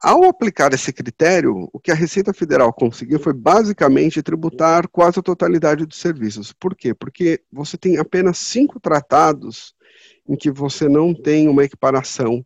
Ao 0.00 0.22
aplicar 0.24 0.72
esse 0.72 0.92
critério, 0.92 1.68
o 1.72 1.80
que 1.80 1.90
a 1.90 1.94
Receita 1.94 2.32
Federal 2.32 2.72
conseguiu 2.72 3.18
foi 3.18 3.32
basicamente 3.32 4.22
tributar 4.22 4.86
quase 4.88 5.18
a 5.18 5.22
totalidade 5.22 5.84
dos 5.84 5.98
serviços. 5.98 6.52
Por 6.52 6.76
quê? 6.76 6.94
Porque 6.94 7.42
você 7.50 7.76
tem 7.76 7.98
apenas 7.98 8.38
cinco 8.38 8.78
tratados 8.78 9.74
em 10.28 10.36
que 10.36 10.52
você 10.52 10.88
não 10.88 11.12
tem 11.12 11.48
uma 11.48 11.64
equiparação 11.64 12.44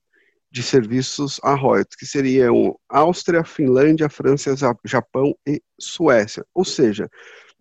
de 0.50 0.62
serviços 0.62 1.40
a 1.42 1.54
royalties, 1.54 1.96
que 1.96 2.06
seriam 2.06 2.78
Áustria, 2.88 3.44
Finlândia, 3.44 4.08
França, 4.08 4.54
Japão 4.84 5.34
e 5.46 5.62
Suécia. 5.78 6.44
Ou 6.54 6.64
seja, 6.64 7.10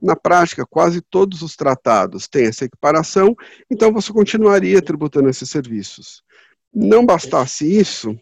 na 0.02 0.16
prática, 0.16 0.66
quase 0.66 1.02
todos 1.02 1.42
os 1.42 1.56
tratados 1.56 2.28
têm 2.28 2.48
essa 2.48 2.66
equiparação, 2.66 3.36
então 3.70 3.94
você 3.94 4.12
continuaria 4.12 4.82
tributando 4.82 5.30
esses 5.30 5.50
serviços. 5.50 6.24
Não 6.74 7.06
bastasse 7.06 7.66
isso, 7.66 8.18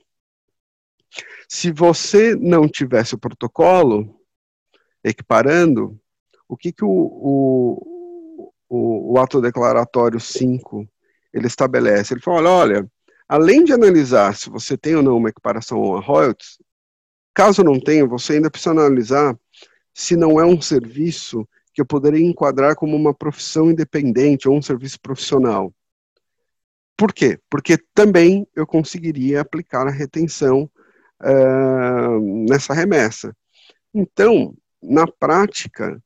se 1.47 1.71
você 1.71 2.35
não 2.35 2.67
tivesse 2.67 3.15
o 3.15 3.17
protocolo 3.17 4.19
equiparando, 5.03 5.99
o 6.47 6.57
que, 6.57 6.71
que 6.71 6.83
o, 6.83 6.89
o, 6.89 8.53
o, 8.67 9.13
o 9.13 9.19
ato 9.19 9.41
declaratório 9.41 10.19
5 10.19 10.87
ele 11.33 11.47
estabelece? 11.47 12.13
Ele 12.13 12.21
fala, 12.21 12.49
olha, 12.49 12.91
além 13.27 13.63
de 13.63 13.71
analisar 13.71 14.35
se 14.35 14.49
você 14.49 14.77
tem 14.77 14.95
ou 14.95 15.03
não 15.03 15.17
uma 15.17 15.29
equiparação 15.29 15.95
a 15.95 16.01
royalties, 16.01 16.59
caso 17.33 17.63
não 17.63 17.79
tenha, 17.79 18.05
você 18.05 18.33
ainda 18.33 18.51
precisa 18.51 18.71
analisar 18.71 19.37
se 19.93 20.15
não 20.15 20.39
é 20.39 20.45
um 20.45 20.61
serviço 20.61 21.47
que 21.79 21.81
eu 21.81 21.85
poderia 21.85 22.25
enquadrar 22.25 22.75
como 22.75 22.93
uma 22.93 23.13
profissão 23.13 23.71
independente 23.71 24.49
ou 24.49 24.57
um 24.57 24.61
serviço 24.61 24.99
profissional. 24.99 25.73
Por 26.97 27.13
quê? 27.13 27.39
Porque 27.49 27.77
também 27.93 28.45
eu 28.53 28.67
conseguiria 28.67 29.39
aplicar 29.39 29.87
a 29.87 29.91
retenção 29.91 30.69
uh, 31.23 32.45
nessa 32.49 32.73
remessa. 32.73 33.33
Então, 33.93 34.53
na 34.83 35.07
prática, 35.07 36.03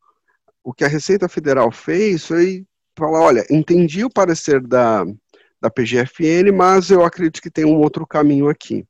o 0.63 0.71
que 0.71 0.85
a 0.85 0.87
Receita 0.87 1.27
Federal 1.27 1.71
fez 1.71 2.27
foi 2.27 2.67
falar: 2.95 3.21
olha, 3.21 3.45
entendi 3.49 4.05
o 4.05 4.13
parecer 4.13 4.61
da, 4.61 5.03
da 5.59 5.71
PGFN, 5.71 6.51
mas 6.55 6.91
eu 6.91 7.03
acredito 7.03 7.41
que 7.41 7.49
tem 7.49 7.65
um 7.65 7.79
outro 7.79 8.05
caminho 8.05 8.47
aqui. 8.47 8.85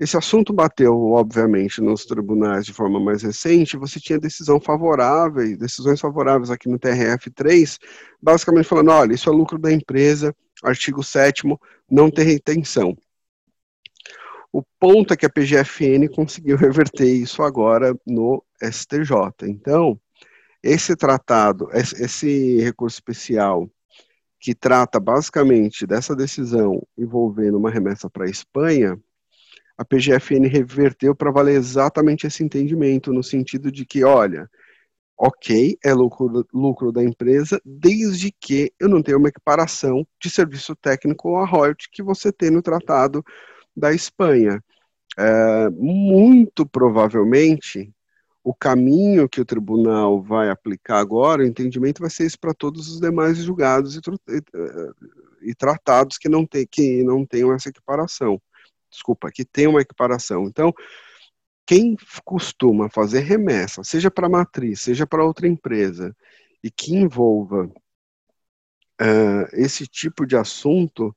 Esse 0.00 0.16
assunto 0.16 0.50
bateu, 0.50 0.98
obviamente, 1.10 1.82
nos 1.82 2.06
tribunais 2.06 2.64
de 2.64 2.72
forma 2.72 2.98
mais 2.98 3.22
recente. 3.22 3.76
Você 3.76 4.00
tinha 4.00 4.18
decisão 4.18 4.58
favorável, 4.58 5.58
decisões 5.58 6.00
favoráveis 6.00 6.50
aqui 6.50 6.70
no 6.70 6.78
TRF3, 6.78 7.78
basicamente 8.20 8.66
falando: 8.66 8.92
olha, 8.92 9.12
isso 9.12 9.28
é 9.28 9.32
lucro 9.32 9.58
da 9.58 9.70
empresa, 9.70 10.34
artigo 10.62 11.04
7, 11.04 11.42
não 11.90 12.10
tem 12.10 12.24
retenção. 12.24 12.96
O 14.50 14.62
ponto 14.80 15.12
é 15.12 15.16
que 15.18 15.26
a 15.26 15.30
PGFN 15.30 16.08
conseguiu 16.08 16.56
reverter 16.58 17.06
isso 17.06 17.42
agora 17.42 17.94
no 18.06 18.42
STJ. 18.58 19.12
Então, 19.42 20.00
esse 20.62 20.96
tratado, 20.96 21.68
esse 21.74 22.58
recurso 22.62 22.96
especial 22.96 23.70
que 24.40 24.54
trata 24.54 24.98
basicamente 24.98 25.86
dessa 25.86 26.16
decisão 26.16 26.82
envolvendo 26.96 27.58
uma 27.58 27.70
remessa 27.70 28.08
para 28.08 28.24
a 28.24 28.30
Espanha, 28.30 28.98
a 29.80 29.84
PGFN 29.84 30.46
reverteu 30.46 31.14
para 31.14 31.30
valer 31.30 31.54
exatamente 31.54 32.26
esse 32.26 32.44
entendimento, 32.44 33.14
no 33.14 33.22
sentido 33.22 33.72
de 33.72 33.86
que, 33.86 34.04
olha, 34.04 34.46
ok, 35.16 35.78
é 35.82 35.94
lucro, 35.94 36.46
lucro 36.52 36.92
da 36.92 37.02
empresa, 37.02 37.58
desde 37.64 38.30
que 38.30 38.70
eu 38.78 38.90
não 38.90 39.02
tenha 39.02 39.16
uma 39.16 39.30
equiparação 39.30 40.06
de 40.20 40.28
serviço 40.28 40.76
técnico 40.76 41.30
ou 41.30 41.38
a 41.38 41.46
royalty 41.46 41.88
que 41.90 42.02
você 42.02 42.30
tem 42.30 42.50
no 42.50 42.60
tratado 42.60 43.24
da 43.74 43.90
Espanha. 43.90 44.62
É, 45.18 45.70
muito 45.70 46.66
provavelmente, 46.66 47.90
o 48.44 48.54
caminho 48.54 49.30
que 49.30 49.40
o 49.40 49.46
tribunal 49.46 50.22
vai 50.22 50.50
aplicar 50.50 50.98
agora, 50.98 51.42
o 51.42 51.46
entendimento 51.46 52.02
vai 52.02 52.10
ser 52.10 52.26
isso 52.26 52.38
para 52.38 52.52
todos 52.52 52.86
os 52.92 53.00
demais 53.00 53.38
julgados 53.38 53.96
e, 53.96 54.00
e, 54.28 55.50
e 55.52 55.54
tratados 55.54 56.18
que 56.18 56.28
não, 56.28 56.44
tem, 56.46 56.66
que 56.70 57.02
não 57.02 57.24
tenham 57.24 57.54
essa 57.54 57.70
equiparação 57.70 58.38
desculpa, 58.90 59.30
que 59.30 59.44
tem 59.44 59.66
uma 59.66 59.80
equiparação. 59.80 60.44
Então, 60.44 60.72
quem 61.66 61.96
costuma 62.24 62.90
fazer 62.90 63.20
remessa, 63.20 63.84
seja 63.84 64.10
para 64.10 64.26
a 64.26 64.30
matriz, 64.30 64.80
seja 64.80 65.06
para 65.06 65.24
outra 65.24 65.46
empresa, 65.46 66.14
e 66.62 66.70
que 66.70 66.94
envolva 66.94 67.70
uh, 69.00 69.46
esse 69.52 69.86
tipo 69.86 70.26
de 70.26 70.36
assunto, 70.36 71.14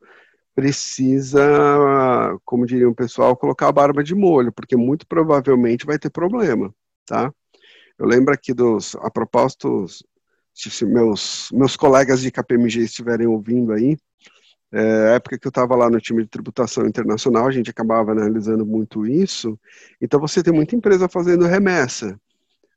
precisa, 0.55 1.41
como 2.45 2.65
diria 2.65 2.87
o 2.87 2.95
pessoal, 2.95 3.35
colocar 3.35 3.67
a 3.67 3.71
barba 3.71 4.03
de 4.03 4.13
molho, 4.13 4.51
porque 4.51 4.75
muito 4.75 5.07
provavelmente 5.07 5.85
vai 5.85 5.97
ter 5.97 6.11
problema, 6.11 6.73
tá? 7.05 7.33
Eu 7.97 8.05
lembro 8.05 8.33
aqui 8.33 8.53
dos, 8.53 8.95
a 8.97 9.09
propósito, 9.09 9.85
se 10.53 10.85
meus, 10.85 11.49
meus 11.51 11.75
colegas 11.75 12.21
de 12.21 12.31
KPMG 12.31 12.81
estiverem 12.81 13.27
ouvindo 13.27 13.73
aí, 13.73 13.97
é, 14.73 15.15
época 15.15 15.37
que 15.37 15.45
eu 15.45 15.49
estava 15.49 15.75
lá 15.75 15.87
no 15.87 16.01
time 16.01 16.23
de 16.23 16.29
tributação 16.29 16.87
internacional, 16.87 17.47
a 17.47 17.51
gente 17.51 17.69
acabava 17.69 18.11
analisando 18.11 18.65
muito 18.65 19.05
isso. 19.05 19.57
Então, 20.01 20.19
você 20.19 20.41
tem 20.41 20.51
muita 20.51 20.75
empresa 20.75 21.07
fazendo 21.07 21.45
remessa. 21.45 22.19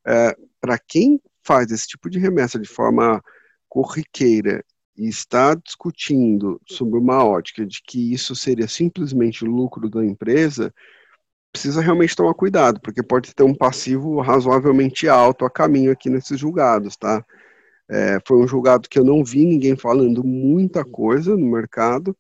É, 0.07 0.37
Para 0.61 0.79
quem 0.79 1.21
faz 1.43 1.71
esse 1.71 1.89
tipo 1.89 2.11
de 2.11 2.19
remessa 2.19 2.59
de 2.59 2.69
forma 2.69 3.23
corriqueira 3.69 4.63
e 4.97 5.09
está 5.09 5.55
discutindo 5.55 6.61
sobre 6.69 6.99
uma 6.99 7.25
ótica 7.25 7.65
de 7.65 7.81
que 7.83 8.13
isso 8.13 8.37
seria 8.37 8.69
simplesmente 8.69 9.45
o 9.45 9.51
lucro 9.51 9.89
da 9.89 10.05
empresa, 10.05 10.73
precisa 11.53 11.81
realmente 11.81 12.15
tomar 12.15 12.35
cuidado, 12.35 12.81
porque 12.83 13.03
pode 13.03 13.35
ter 13.35 13.43
um 13.43 13.55
passivo 13.55 14.21
razoavelmente 14.21 15.09
alto 15.09 15.45
a 15.47 15.51
caminho 15.51 15.91
aqui 15.91 16.11
nesses 16.11 16.39
julgados, 16.39 16.97
tá? 16.97 17.25
É, 17.88 18.18
foi 18.27 18.38
um 18.38 18.49
julgado 18.49 18.88
que 18.88 18.99
eu 18.99 19.05
não 19.05 19.25
vi 19.25 19.46
ninguém 19.46 19.77
falando 19.77 20.25
muita 20.25 20.85
coisa 20.85 21.37
no 21.37 21.46
mercado, 21.46 22.16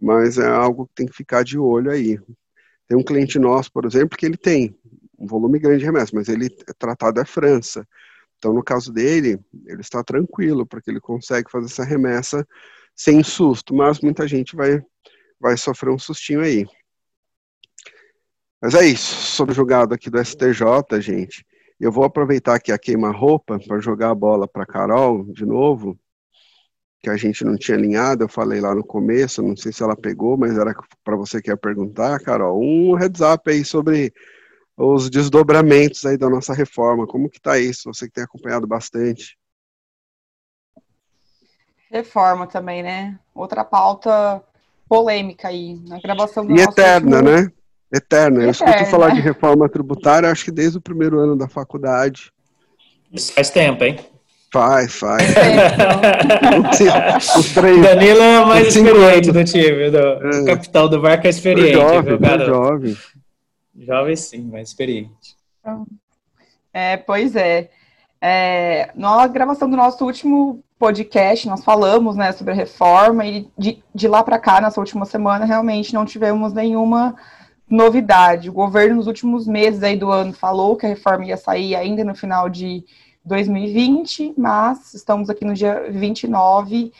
mas 0.00 0.38
é 0.38 0.46
algo 0.46 0.86
que 0.86 0.94
tem 0.94 1.06
que 1.06 1.16
ficar 1.16 1.42
de 1.42 1.58
olho 1.58 1.90
aí. 1.90 2.18
Tem 2.88 2.96
um 2.96 3.02
cliente 3.02 3.38
nosso, 3.38 3.72
por 3.72 3.84
exemplo, 3.84 4.16
que 4.16 4.26
ele 4.26 4.36
tem 4.36 4.76
um 5.18 5.26
volume 5.26 5.58
grande 5.58 5.78
de 5.78 5.84
remessa, 5.84 6.12
mas 6.14 6.28
ele 6.28 6.46
é 6.68 6.72
tratado 6.72 7.20
é 7.20 7.24
França. 7.24 7.86
Então, 8.38 8.52
no 8.52 8.62
caso 8.62 8.92
dele, 8.92 9.38
ele 9.66 9.80
está 9.80 10.02
tranquilo, 10.02 10.66
porque 10.66 10.90
ele 10.90 11.00
consegue 11.00 11.50
fazer 11.50 11.66
essa 11.66 11.84
remessa 11.84 12.46
sem 12.94 13.22
susto, 13.22 13.74
mas 13.74 14.00
muita 14.00 14.26
gente 14.26 14.56
vai, 14.56 14.82
vai 15.38 15.56
sofrer 15.56 15.90
um 15.90 15.98
sustinho 15.98 16.40
aí. 16.40 16.66
Mas 18.60 18.74
é 18.74 18.84
isso, 18.84 19.14
sobre 19.14 19.52
o 19.52 19.54
julgado 19.54 19.94
aqui 19.94 20.10
do 20.10 20.18
STJ, 20.18 21.00
gente. 21.00 21.46
Eu 21.82 21.90
vou 21.90 22.04
aproveitar 22.04 22.54
aqui 22.54 22.70
a 22.70 22.78
queima-roupa 22.78 23.58
para 23.58 23.80
jogar 23.80 24.10
a 24.10 24.14
bola 24.14 24.46
para 24.46 24.64
Carol 24.64 25.24
de 25.32 25.44
novo, 25.44 25.98
que 27.00 27.10
a 27.10 27.16
gente 27.16 27.44
não 27.44 27.56
tinha 27.56 27.76
alinhado, 27.76 28.22
eu 28.22 28.28
falei 28.28 28.60
lá 28.60 28.72
no 28.72 28.84
começo, 28.84 29.42
não 29.42 29.56
sei 29.56 29.72
se 29.72 29.82
ela 29.82 29.96
pegou, 29.96 30.36
mas 30.36 30.56
era 30.56 30.72
para 31.02 31.16
você 31.16 31.42
que 31.42 31.50
ia 31.50 31.56
perguntar, 31.56 32.20
Carol, 32.20 32.62
um 32.62 32.94
heads 32.94 33.20
up 33.20 33.50
aí 33.50 33.64
sobre 33.64 34.14
os 34.76 35.10
desdobramentos 35.10 36.06
aí 36.06 36.16
da 36.16 36.30
nossa 36.30 36.54
reforma. 36.54 37.04
Como 37.04 37.28
que 37.28 37.38
está 37.38 37.58
isso? 37.58 37.92
Você 37.92 38.06
que 38.06 38.12
tem 38.12 38.22
acompanhado 38.22 38.64
bastante. 38.64 39.36
Reforma 41.90 42.46
também, 42.46 42.84
né? 42.84 43.18
Outra 43.34 43.64
pauta 43.64 44.40
polêmica 44.88 45.48
aí, 45.48 45.80
na 45.88 46.00
gravação 46.00 46.46
do 46.46 46.56
E 46.56 46.60
eterna, 46.60 47.16
último... 47.16 47.40
né? 47.40 47.52
Eterna. 47.92 48.42
Eu 48.42 48.50
escuto 48.50 48.86
falar 48.86 49.10
de 49.10 49.20
reforma 49.20 49.68
tributária, 49.68 50.30
acho 50.30 50.44
que 50.46 50.50
desde 50.50 50.78
o 50.78 50.80
primeiro 50.80 51.18
ano 51.18 51.36
da 51.36 51.46
faculdade. 51.46 52.32
Isso 53.12 53.32
faz 53.32 53.50
tempo, 53.50 53.84
hein? 53.84 53.98
Faz, 54.50 54.94
faz. 54.94 55.22
os 57.38 57.52
três, 57.54 57.80
Danilo 57.82 58.20
é 58.20 58.44
mais 58.44 58.68
experiente 58.68 59.32
do 59.32 59.44
time, 59.44 59.90
do, 59.90 59.98
é. 59.98 60.40
o 60.40 60.44
capitão 60.44 60.88
do 60.88 61.00
barco 61.00 61.26
é 61.26 61.30
experiente, 61.30 61.72
jovem, 61.72 62.02
viu, 62.02 62.20
cara? 62.20 62.44
Jovem. 62.44 62.96
Jovem 63.74 64.16
sim, 64.16 64.48
mas 64.52 64.68
experiente. 64.68 65.36
É, 66.72 66.98
pois 66.98 67.34
é. 67.34 67.70
é. 68.20 68.90
Na 68.94 69.26
gravação 69.26 69.70
do 69.70 69.76
nosso 69.76 70.04
último 70.04 70.62
podcast, 70.78 71.48
nós 71.48 71.64
falamos 71.64 72.16
né, 72.16 72.32
sobre 72.32 72.52
a 72.52 72.56
reforma 72.56 73.24
e 73.24 73.48
de, 73.56 73.82
de 73.94 74.08
lá 74.08 74.22
para 74.22 74.38
cá, 74.38 74.60
nessa 74.60 74.80
última 74.80 75.06
semana, 75.06 75.46
realmente 75.46 75.94
não 75.94 76.04
tivemos 76.04 76.52
nenhuma 76.52 77.16
novidade. 77.72 78.50
O 78.50 78.52
governo, 78.52 78.96
nos 78.96 79.06
últimos 79.06 79.46
meses 79.46 79.82
aí 79.82 79.96
do 79.96 80.10
ano, 80.10 80.34
falou 80.34 80.76
que 80.76 80.84
a 80.84 80.88
reforma 80.90 81.24
ia 81.24 81.38
sair 81.38 81.74
ainda 81.74 82.04
no 82.04 82.14
final 82.14 82.50
de 82.50 82.84
2020, 83.24 84.34
mas 84.36 84.92
estamos 84.92 85.30
aqui 85.30 85.42
no 85.42 85.54
dia 85.54 85.86
29 85.90 86.92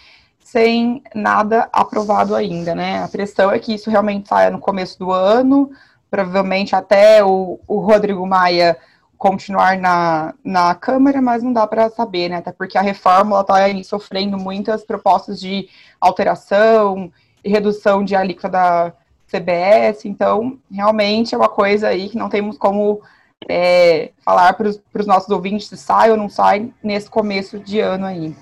sem 0.42 1.02
nada 1.14 1.68
aprovado 1.72 2.34
ainda, 2.34 2.74
né? 2.74 3.02
A 3.02 3.08
pressão 3.08 3.50
é 3.50 3.58
que 3.58 3.74
isso 3.74 3.90
realmente 3.90 4.28
saia 4.28 4.50
no 4.50 4.58
começo 4.58 4.98
do 4.98 5.12
ano, 5.12 5.70
provavelmente 6.10 6.74
até 6.74 7.22
o, 7.22 7.60
o 7.66 7.78
Rodrigo 7.80 8.26
Maia 8.26 8.78
continuar 9.18 9.78
na, 9.78 10.34
na 10.42 10.74
Câmara, 10.74 11.20
mas 11.20 11.42
não 11.42 11.52
dá 11.52 11.66
para 11.66 11.90
saber, 11.90 12.30
né? 12.30 12.36
Até 12.36 12.50
porque 12.50 12.78
a 12.78 12.82
reforma 12.82 13.38
está 13.40 13.56
sofrendo 13.84 14.38
muitas 14.38 14.84
propostas 14.84 15.38
de 15.38 15.68
alteração 16.00 17.12
e 17.44 17.50
redução 17.50 18.02
de 18.02 18.16
alíquota 18.16 18.48
da 18.48 18.92
CBS, 19.32 20.04
então 20.04 20.58
realmente 20.70 21.34
é 21.34 21.38
uma 21.38 21.48
coisa 21.48 21.88
aí 21.88 22.08
que 22.08 22.18
não 22.18 22.28
temos 22.28 22.58
como 22.58 23.00
é, 23.48 24.10
falar 24.24 24.52
para 24.52 24.68
os 24.68 25.06
nossos 25.06 25.30
ouvintes 25.30 25.68
se 25.68 25.76
sai 25.76 26.10
ou 26.10 26.16
não 26.16 26.28
sai 26.28 26.70
nesse 26.82 27.08
começo 27.08 27.58
de 27.58 27.80
ano 27.80 28.06
aí. 28.06 28.34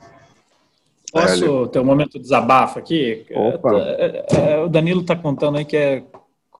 Posso 1.12 1.66
ter 1.68 1.80
um 1.80 1.84
momento 1.84 2.12
de 2.12 2.20
desabafo 2.20 2.78
aqui? 2.78 3.26
Opa. 3.30 3.70
É, 3.78 4.26
é, 4.32 4.58
o 4.58 4.68
Danilo 4.68 5.00
está 5.00 5.16
contando 5.16 5.58
aí 5.58 5.64
que 5.64 5.76
é 5.76 6.04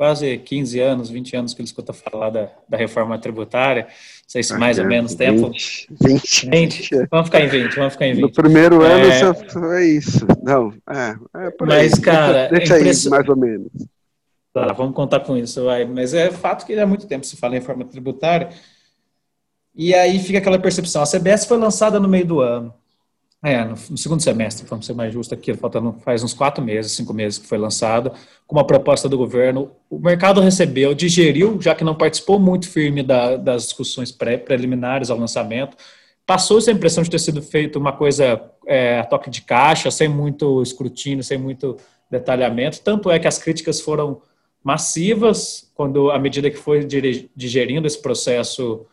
quase 0.01 0.39
15 0.39 0.81
anos, 0.81 1.11
20 1.11 1.37
anos 1.37 1.55
que 1.55 1.61
ele 1.61 1.67
escuta 1.67 1.93
falar 1.93 2.31
da, 2.31 2.49
da 2.69 2.79
reforma 2.79 3.19
tributária, 3.19 3.83
não 3.83 3.91
sei 4.27 4.43
se 4.43 4.57
mais 4.57 4.79
ou 4.79 4.87
menos 4.87 5.13
20, 5.13 5.19
tempo. 5.19 5.53
20, 6.01 6.49
20. 6.51 6.91
Vamos 7.11 7.27
ficar 7.27 7.41
em 7.43 7.49
20, 7.49 7.77
vamos 7.77 7.93
ficar 7.93 8.07
em 8.07 8.15
20. 8.15 8.23
No 8.23 8.33
primeiro 8.33 8.83
é... 8.83 8.93
ano 8.93 9.75
é 9.75 9.85
isso. 9.85 10.27
Não, 10.43 10.73
é, 10.89 11.47
é 11.47 11.51
por 11.51 11.69
Mas, 11.69 11.93
aí. 11.93 12.01
cara, 12.01 12.49
deixa, 12.49 12.79
deixa 12.79 13.09
aí, 13.09 13.11
mais 13.11 13.29
ou 13.29 13.37
menos. 13.37 13.71
Tá, 14.53 14.73
vamos 14.73 14.95
contar 14.95 15.21
com 15.21 15.37
isso, 15.37 15.65
vai. 15.65 15.85
Mas 15.85 16.13
é 16.13 16.31
fato 16.31 16.67
que 16.67 16.79
há 16.79 16.87
muito 16.87 17.07
tempo 17.07 17.25
se 17.25 17.37
fala 17.37 17.55
em 17.55 17.59
reforma 17.61 17.85
tributária. 17.85 18.51
E 19.75 19.95
aí 19.95 20.19
fica 20.19 20.39
aquela 20.39 20.59
percepção. 20.59 21.03
A 21.03 21.07
CBS 21.07 21.47
foi 21.47 21.57
lançada 21.57 22.01
no 22.01 22.09
meio 22.09 22.27
do 22.27 22.41
ano. 22.41 22.75
É, 23.43 23.65
no, 23.65 23.77
segundo 23.97 24.23
semestre, 24.23 24.67
vamos 24.69 24.85
ser 24.85 24.93
mais 24.93 25.15
justos 25.15 25.39
aqui, 25.39 25.55
faltando 25.55 25.95
faz 26.05 26.23
uns 26.23 26.35
quatro 26.35 26.63
meses, 26.63 26.93
cinco 26.93 27.15
meses 27.15 27.39
que 27.39 27.47
foi 27.47 27.57
lançada, 27.57 28.13
com 28.47 28.55
uma 28.55 28.67
proposta 28.67 29.09
do 29.09 29.17
governo. 29.17 29.71
O 29.89 29.99
mercado 29.99 30.43
recebeu, 30.43 30.93
digeriu, 30.93 31.59
já 31.61 31.75
que 31.75 31.83
não 31.83 31.95
participou 31.95 32.39
muito 32.39 32.69
firme 32.69 33.03
da, 33.03 33.37
das 33.37 33.65
discussões 33.65 34.13
pré, 34.13 34.37
preliminares 34.37 35.09
ao 35.09 35.17
lançamento. 35.17 35.75
Passou-se 36.27 36.69
a 36.69 36.73
impressão 36.73 37.03
de 37.03 37.09
ter 37.09 37.19
sido 37.19 37.41
feito 37.41 37.79
uma 37.79 37.93
coisa 37.93 38.43
é, 38.67 38.99
a 38.99 39.05
toque 39.05 39.31
de 39.31 39.41
caixa, 39.41 39.91
sem 39.91 40.07
muito 40.07 40.63
escrutínio, 40.63 41.25
sem 41.25 41.39
muito 41.39 41.79
detalhamento. 42.11 42.81
Tanto 42.83 43.11
é 43.11 43.19
que 43.19 43.27
as 43.27 43.39
críticas 43.39 43.81
foram 43.81 44.21
massivas 44.63 45.71
quando, 45.75 46.11
à 46.11 46.19
medida 46.19 46.51
que 46.51 46.57
foi 46.57 46.87
digerindo 47.35 47.87
esse 47.87 48.01
processo, 48.01 48.87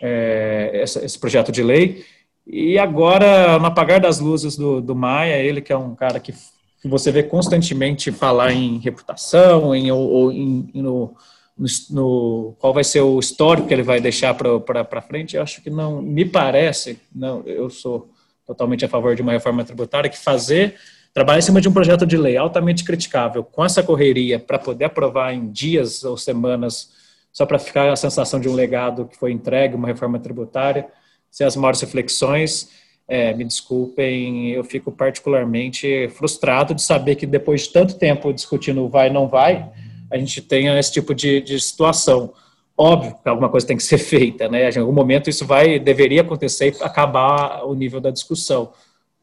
é, 0.00 0.82
esse 0.82 1.18
projeto 1.18 1.50
de 1.50 1.62
lei. 1.62 2.04
E 2.46 2.78
agora, 2.78 3.58
no 3.58 3.66
apagar 3.66 4.00
das 4.00 4.20
luzes 4.20 4.56
do, 4.56 4.80
do 4.80 4.94
Maia, 4.94 5.42
ele 5.42 5.62
que 5.62 5.72
é 5.72 5.76
um 5.76 5.94
cara 5.94 6.20
que, 6.20 6.32
que 6.32 6.88
você 6.88 7.10
vê 7.10 7.22
constantemente 7.22 8.12
falar 8.12 8.52
em 8.52 8.78
reputação, 8.78 9.74
em, 9.74 9.90
ou, 9.90 10.30
em, 10.30 10.68
no, 10.74 11.16
no, 11.56 11.66
no, 11.90 12.56
qual 12.58 12.74
vai 12.74 12.84
ser 12.84 13.00
o 13.00 13.18
histórico 13.18 13.66
que 13.66 13.72
ele 13.72 13.82
vai 13.82 14.00
deixar 14.00 14.34
para 14.34 15.00
frente, 15.00 15.36
eu 15.36 15.42
acho 15.42 15.62
que 15.62 15.70
não, 15.70 16.02
me 16.02 16.24
parece, 16.24 17.00
não, 17.14 17.42
eu 17.46 17.70
sou 17.70 18.10
totalmente 18.46 18.84
a 18.84 18.88
favor 18.88 19.16
de 19.16 19.22
uma 19.22 19.32
reforma 19.32 19.64
tributária, 19.64 20.10
que 20.10 20.18
fazer, 20.18 20.74
trabalhar 21.14 21.38
em 21.38 21.42
cima 21.42 21.60
de 21.60 21.68
um 21.68 21.72
projeto 21.72 22.04
de 22.04 22.16
lei 22.16 22.36
altamente 22.36 22.82
criticável, 22.82 23.44
com 23.44 23.64
essa 23.64 23.84
correria, 23.84 24.40
para 24.40 24.58
poder 24.58 24.86
aprovar 24.86 25.32
em 25.32 25.48
dias 25.48 26.02
ou 26.02 26.16
semanas, 26.16 26.90
só 27.32 27.46
para 27.46 27.58
ficar 27.58 27.90
a 27.90 27.96
sensação 27.96 28.40
de 28.40 28.48
um 28.48 28.52
legado 28.52 29.06
que 29.06 29.16
foi 29.16 29.30
entregue, 29.30 29.76
uma 29.76 29.86
reforma 29.86 30.18
tributária, 30.18 30.88
sem 31.30 31.46
as 31.46 31.54
maiores 31.54 31.80
reflexões. 31.80 32.68
É, 33.06 33.32
me 33.32 33.44
desculpem, 33.44 34.50
eu 34.50 34.64
fico 34.64 34.90
particularmente 34.90 36.08
frustrado 36.16 36.74
de 36.74 36.82
saber 36.82 37.14
que 37.14 37.26
depois 37.26 37.62
de 37.62 37.72
tanto 37.72 37.96
tempo 37.96 38.32
discutindo 38.32 38.88
vai 38.88 39.08
não 39.08 39.28
vai, 39.28 39.70
a 40.10 40.18
gente 40.18 40.40
tenha 40.40 40.78
esse 40.78 40.92
tipo 40.92 41.14
de, 41.14 41.40
de 41.40 41.60
situação. 41.60 42.32
Óbvio 42.76 43.14
que 43.22 43.28
alguma 43.28 43.48
coisa 43.48 43.66
tem 43.66 43.76
que 43.76 43.84
ser 43.84 43.98
feita, 44.02 44.48
né? 44.48 44.68
Em 44.68 44.78
algum 44.78 44.92
momento 44.92 45.30
isso 45.30 45.46
vai, 45.46 45.78
deveria 45.78 46.22
acontecer 46.22 46.74
e 46.74 46.82
acabar 46.82 47.64
o 47.64 47.74
nível 47.74 48.00
da 48.00 48.10
discussão. 48.10 48.72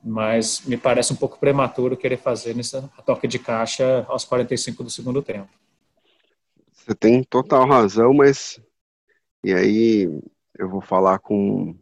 Mas 0.03 0.61
me 0.65 0.77
parece 0.77 1.13
um 1.13 1.15
pouco 1.15 1.37
prematuro 1.37 1.95
querer 1.95 2.17
fazer 2.17 2.55
nessa 2.55 2.81
toque 3.05 3.27
de 3.27 3.37
caixa 3.37 4.05
aos 4.07 4.25
45 4.25 4.83
do 4.83 4.89
segundo 4.89 5.21
tempo. 5.21 5.49
Você 6.73 6.95
tem 6.95 7.23
total 7.23 7.67
razão, 7.67 8.13
mas 8.13 8.59
e 9.43 9.53
aí 9.53 10.07
eu 10.57 10.69
vou 10.69 10.81
falar 10.81 11.19
com 11.19 11.75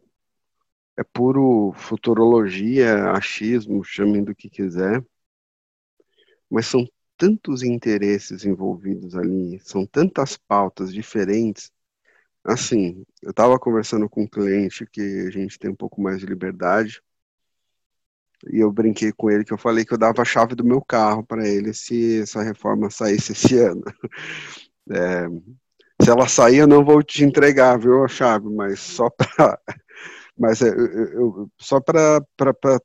é 0.96 1.02
puro 1.02 1.72
futurologia, 1.74 3.10
achismo, 3.12 3.82
chamem 3.82 4.22
do 4.22 4.34
que 4.34 4.50
quiser, 4.50 5.02
mas 6.50 6.66
são 6.66 6.86
tantos 7.16 7.62
interesses 7.62 8.44
envolvidos 8.44 9.14
ali, 9.16 9.58
são 9.60 9.86
tantas 9.86 10.36
pautas 10.36 10.92
diferentes. 10.92 11.70
Assim, 12.44 13.04
eu 13.22 13.30
estava 13.30 13.58
conversando 13.58 14.08
com 14.08 14.22
um 14.22 14.26
cliente 14.26 14.86
que 14.86 15.00
a 15.26 15.30
gente 15.30 15.58
tem 15.58 15.70
um 15.70 15.76
pouco 15.76 16.00
mais 16.00 16.20
de 16.20 16.26
liberdade, 16.26 17.02
e 18.48 18.60
eu 18.60 18.72
brinquei 18.72 19.12
com 19.12 19.30
ele 19.30 19.44
que 19.44 19.52
eu 19.52 19.58
falei 19.58 19.84
que 19.84 19.92
eu 19.92 19.98
dava 19.98 20.22
a 20.22 20.24
chave 20.24 20.54
do 20.54 20.64
meu 20.64 20.80
carro 20.80 21.24
para 21.24 21.46
ele 21.46 21.74
se 21.74 22.22
essa 22.22 22.42
reforma 22.42 22.90
saísse 22.90 23.32
esse 23.32 23.58
ano. 23.60 23.82
É, 24.90 25.28
se 26.02 26.10
ela 26.10 26.26
sair, 26.26 26.58
eu 26.58 26.66
não 26.66 26.84
vou 26.84 27.02
te 27.02 27.24
entregar, 27.24 27.78
viu, 27.78 28.04
a 28.04 28.08
chave, 28.08 28.48
mas 28.48 28.80
só 28.80 29.10
para 29.10 29.58
mas 30.38 30.62
é, 30.62 30.68
eu, 30.68 30.86
eu, 31.12 31.50
só 31.58 31.78
para 31.80 32.24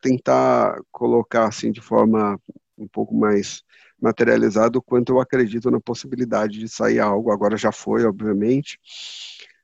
tentar 0.01 0.77
colocar 0.91 1.47
assim 1.47 1.71
de 1.71 1.79
forma 1.79 2.37
um 2.77 2.87
pouco 2.87 3.15
mais 3.15 3.63
materializada 4.01 4.77
o 4.77 4.81
quanto 4.81 5.13
eu 5.13 5.19
acredito 5.21 5.71
na 5.71 5.79
possibilidade 5.79 6.59
de 6.59 6.67
sair 6.67 6.99
algo, 6.99 7.31
agora 7.31 7.55
já 7.55 7.71
foi, 7.71 8.05
obviamente, 8.05 8.77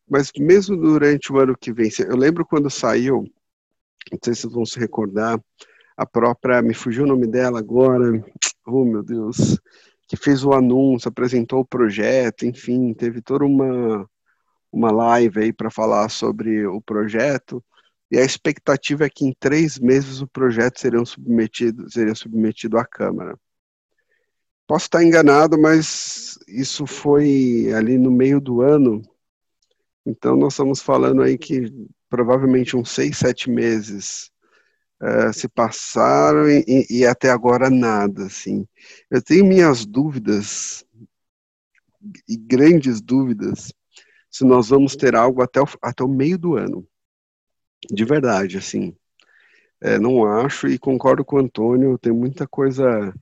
mas 0.10 0.32
mesmo 0.38 0.78
durante 0.78 1.32
o 1.32 1.38
ano 1.38 1.56
que 1.58 1.74
vem, 1.74 1.90
eu 2.00 2.16
lembro 2.16 2.46
quando 2.46 2.70
saiu, 2.70 3.26
não 4.12 4.20
sei 4.24 4.34
se 4.34 4.42
vocês 4.44 4.54
vão 4.54 4.66
se 4.66 4.80
recordar, 4.80 5.40
a 6.02 6.06
própria, 6.06 6.64
me 6.64 6.74
fugiu 6.74 7.04
o 7.04 7.08
nome 7.08 7.28
dela 7.28 7.60
agora, 7.60 8.24
oh 8.66 8.84
meu 8.84 9.04
Deus, 9.04 9.60
que 10.08 10.18
fez 10.18 10.44
o 10.44 10.52
anúncio, 10.52 11.08
apresentou 11.08 11.60
o 11.60 11.66
projeto, 11.66 12.44
enfim, 12.44 12.92
teve 12.92 13.22
toda 13.22 13.46
uma, 13.46 14.10
uma 14.72 14.92
live 14.92 15.42
aí 15.42 15.54
para 15.54 15.70
falar 15.70 16.10
sobre 16.10 16.66
o 16.66 16.82
projeto, 16.82 17.64
e 18.10 18.18
a 18.18 18.26
expectativa 18.26 19.06
é 19.06 19.10
que 19.10 19.26
em 19.26 19.36
três 19.40 19.78
meses 19.78 20.22
o 20.22 20.28
projeto 20.28 20.80
seria 20.80 21.06
submetido, 21.06 21.88
seria 21.90 22.16
submetido 22.16 22.80
à 22.80 22.86
Câmara. 22.86 23.38
Posso 24.66 24.86
estar 24.86 25.04
enganado, 25.04 25.56
mas 25.62 26.40
isso 26.48 26.88
foi 26.88 27.72
ali 27.78 28.00
no 28.00 28.10
meio 28.10 28.42
do 28.42 28.62
ano, 28.64 29.04
então 30.04 30.36
nós 30.36 30.54
estamos 30.54 30.82
falando 30.82 31.22
aí 31.22 31.38
que 31.38 31.72
provavelmente 32.10 32.76
uns 32.76 32.90
seis, 32.90 33.18
sete 33.18 33.52
meses 33.52 34.31
uh, 35.02 35.34
se 35.34 35.48
passaram 35.48 36.50
e, 36.50 36.86
e, 36.90 37.06
até 37.06 37.30
agora 37.30 37.70
nada, 37.70 38.26
assim. 38.26 38.68
Eu 39.10 39.22
tenho 39.22 39.46
minhas 39.46 39.86
dúvidas, 39.86 40.86
e 42.28 42.38
grandes 42.38 43.02
dúvidas, 43.02 43.74
se 44.30 44.46
nós 44.46 44.70
vamos 44.70 44.96
ter 44.96 45.16
algo 45.16 45.42
até 45.42 45.62
o, 45.62 45.68
até 45.82 46.04
o 46.04 46.08
meio 46.08 46.38
do 46.38 46.56
ano. 46.56 46.88
De 47.92 48.06
verdade, 48.06 48.58
assim. 48.58 48.96
É, 49.82 49.98
não 49.98 50.26
acho 50.26 50.68
e 50.68 50.78
concordo 50.78 51.26
com 51.26 51.38
o 51.38 51.40
Antônio, 51.40 51.98
tem 51.98 52.14
muita 52.14 52.48
coisa 52.48 53.14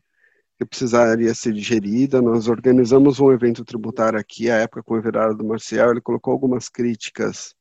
que 0.58 0.66
precisaria 0.66 1.34
ser 1.34 1.54
digerida. 1.54 2.22
Nós 2.22 2.50
organizamos 2.50 3.20
um 3.20 3.32
evento 3.32 3.64
tributário 3.64 4.20
aqui, 4.20 4.52
à 4.52 4.58
época 4.58 4.84
com 4.84 4.96
o 4.96 4.98
Everardo 4.98 5.46
Marcial, 5.46 5.92
ele 5.92 6.02
colocou 6.02 6.34
algumas 6.34 6.68
críticas 6.68 7.56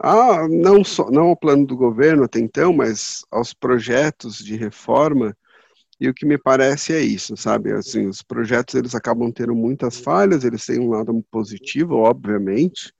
ah, 0.00 0.48
não, 0.48 0.84
só, 0.84 1.10
não 1.10 1.28
ao 1.28 1.36
plano 1.36 1.66
do 1.66 1.76
governo 1.76 2.24
até 2.24 2.38
então, 2.38 2.72
mas 2.72 3.24
aos 3.30 3.54
projetos 3.54 4.38
de 4.38 4.56
reforma, 4.56 5.36
e 6.00 6.08
o 6.08 6.14
que 6.14 6.26
me 6.26 6.36
parece 6.36 6.92
é 6.92 7.00
isso, 7.00 7.36
sabe? 7.36 7.72
Assim, 7.72 8.06
os 8.06 8.22
projetos 8.22 8.74
eles 8.74 8.94
acabam 8.94 9.30
tendo 9.32 9.54
muitas 9.54 9.98
falhas, 9.98 10.44
eles 10.44 10.66
têm 10.66 10.80
um 10.80 10.90
lado 10.90 11.24
positivo, 11.30 11.96
obviamente. 11.96 12.92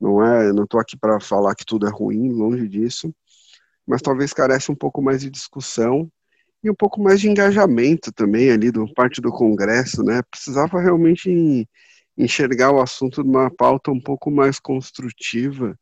Não 0.00 0.22
é, 0.22 0.52
não 0.52 0.64
estou 0.64 0.80
aqui 0.80 0.96
para 0.96 1.20
falar 1.20 1.54
que 1.54 1.64
tudo 1.64 1.86
é 1.86 1.90
ruim, 1.90 2.32
longe 2.32 2.68
disso, 2.68 3.14
mas 3.86 4.02
talvez 4.02 4.32
carece 4.32 4.70
um 4.72 4.74
pouco 4.74 5.00
mais 5.00 5.22
de 5.22 5.30
discussão 5.30 6.10
e 6.62 6.70
um 6.70 6.74
pouco 6.74 7.00
mais 7.02 7.20
de 7.20 7.28
engajamento 7.28 8.12
também 8.12 8.50
ali 8.50 8.70
do 8.70 8.92
parte 8.94 9.20
do 9.20 9.30
Congresso, 9.30 10.02
né? 10.02 10.22
Precisava 10.30 10.80
realmente 10.80 11.68
enxergar 12.16 12.70
o 12.72 12.80
assunto 12.80 13.22
de 13.22 13.28
uma 13.28 13.50
pauta 13.50 13.90
um 13.90 14.00
pouco 14.00 14.30
mais 14.30 14.58
construtiva 14.58 15.78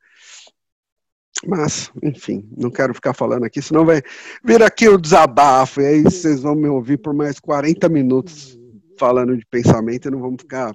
mas, 1.45 1.91
enfim, 2.03 2.49
não 2.57 2.71
quero 2.71 2.95
ficar 2.95 3.15
falando 3.15 3.45
aqui, 3.45 3.61
senão 3.61 3.85
vai 3.85 4.01
vir 4.45 4.63
aqui 4.63 4.89
o 4.89 4.99
desabafo, 4.99 5.81
e 5.81 5.87
aí 5.87 6.03
vocês 6.03 6.43
vão 6.43 6.55
me 6.55 6.69
ouvir 6.69 6.99
por 6.99 7.13
mais 7.13 7.41
40 7.41 7.89
minutos 7.89 8.59
falando 8.99 9.37
de 9.37 9.45
pensamento 9.47 10.07
e 10.07 10.11
não 10.11 10.21
vamos 10.21 10.43
ficar 10.43 10.73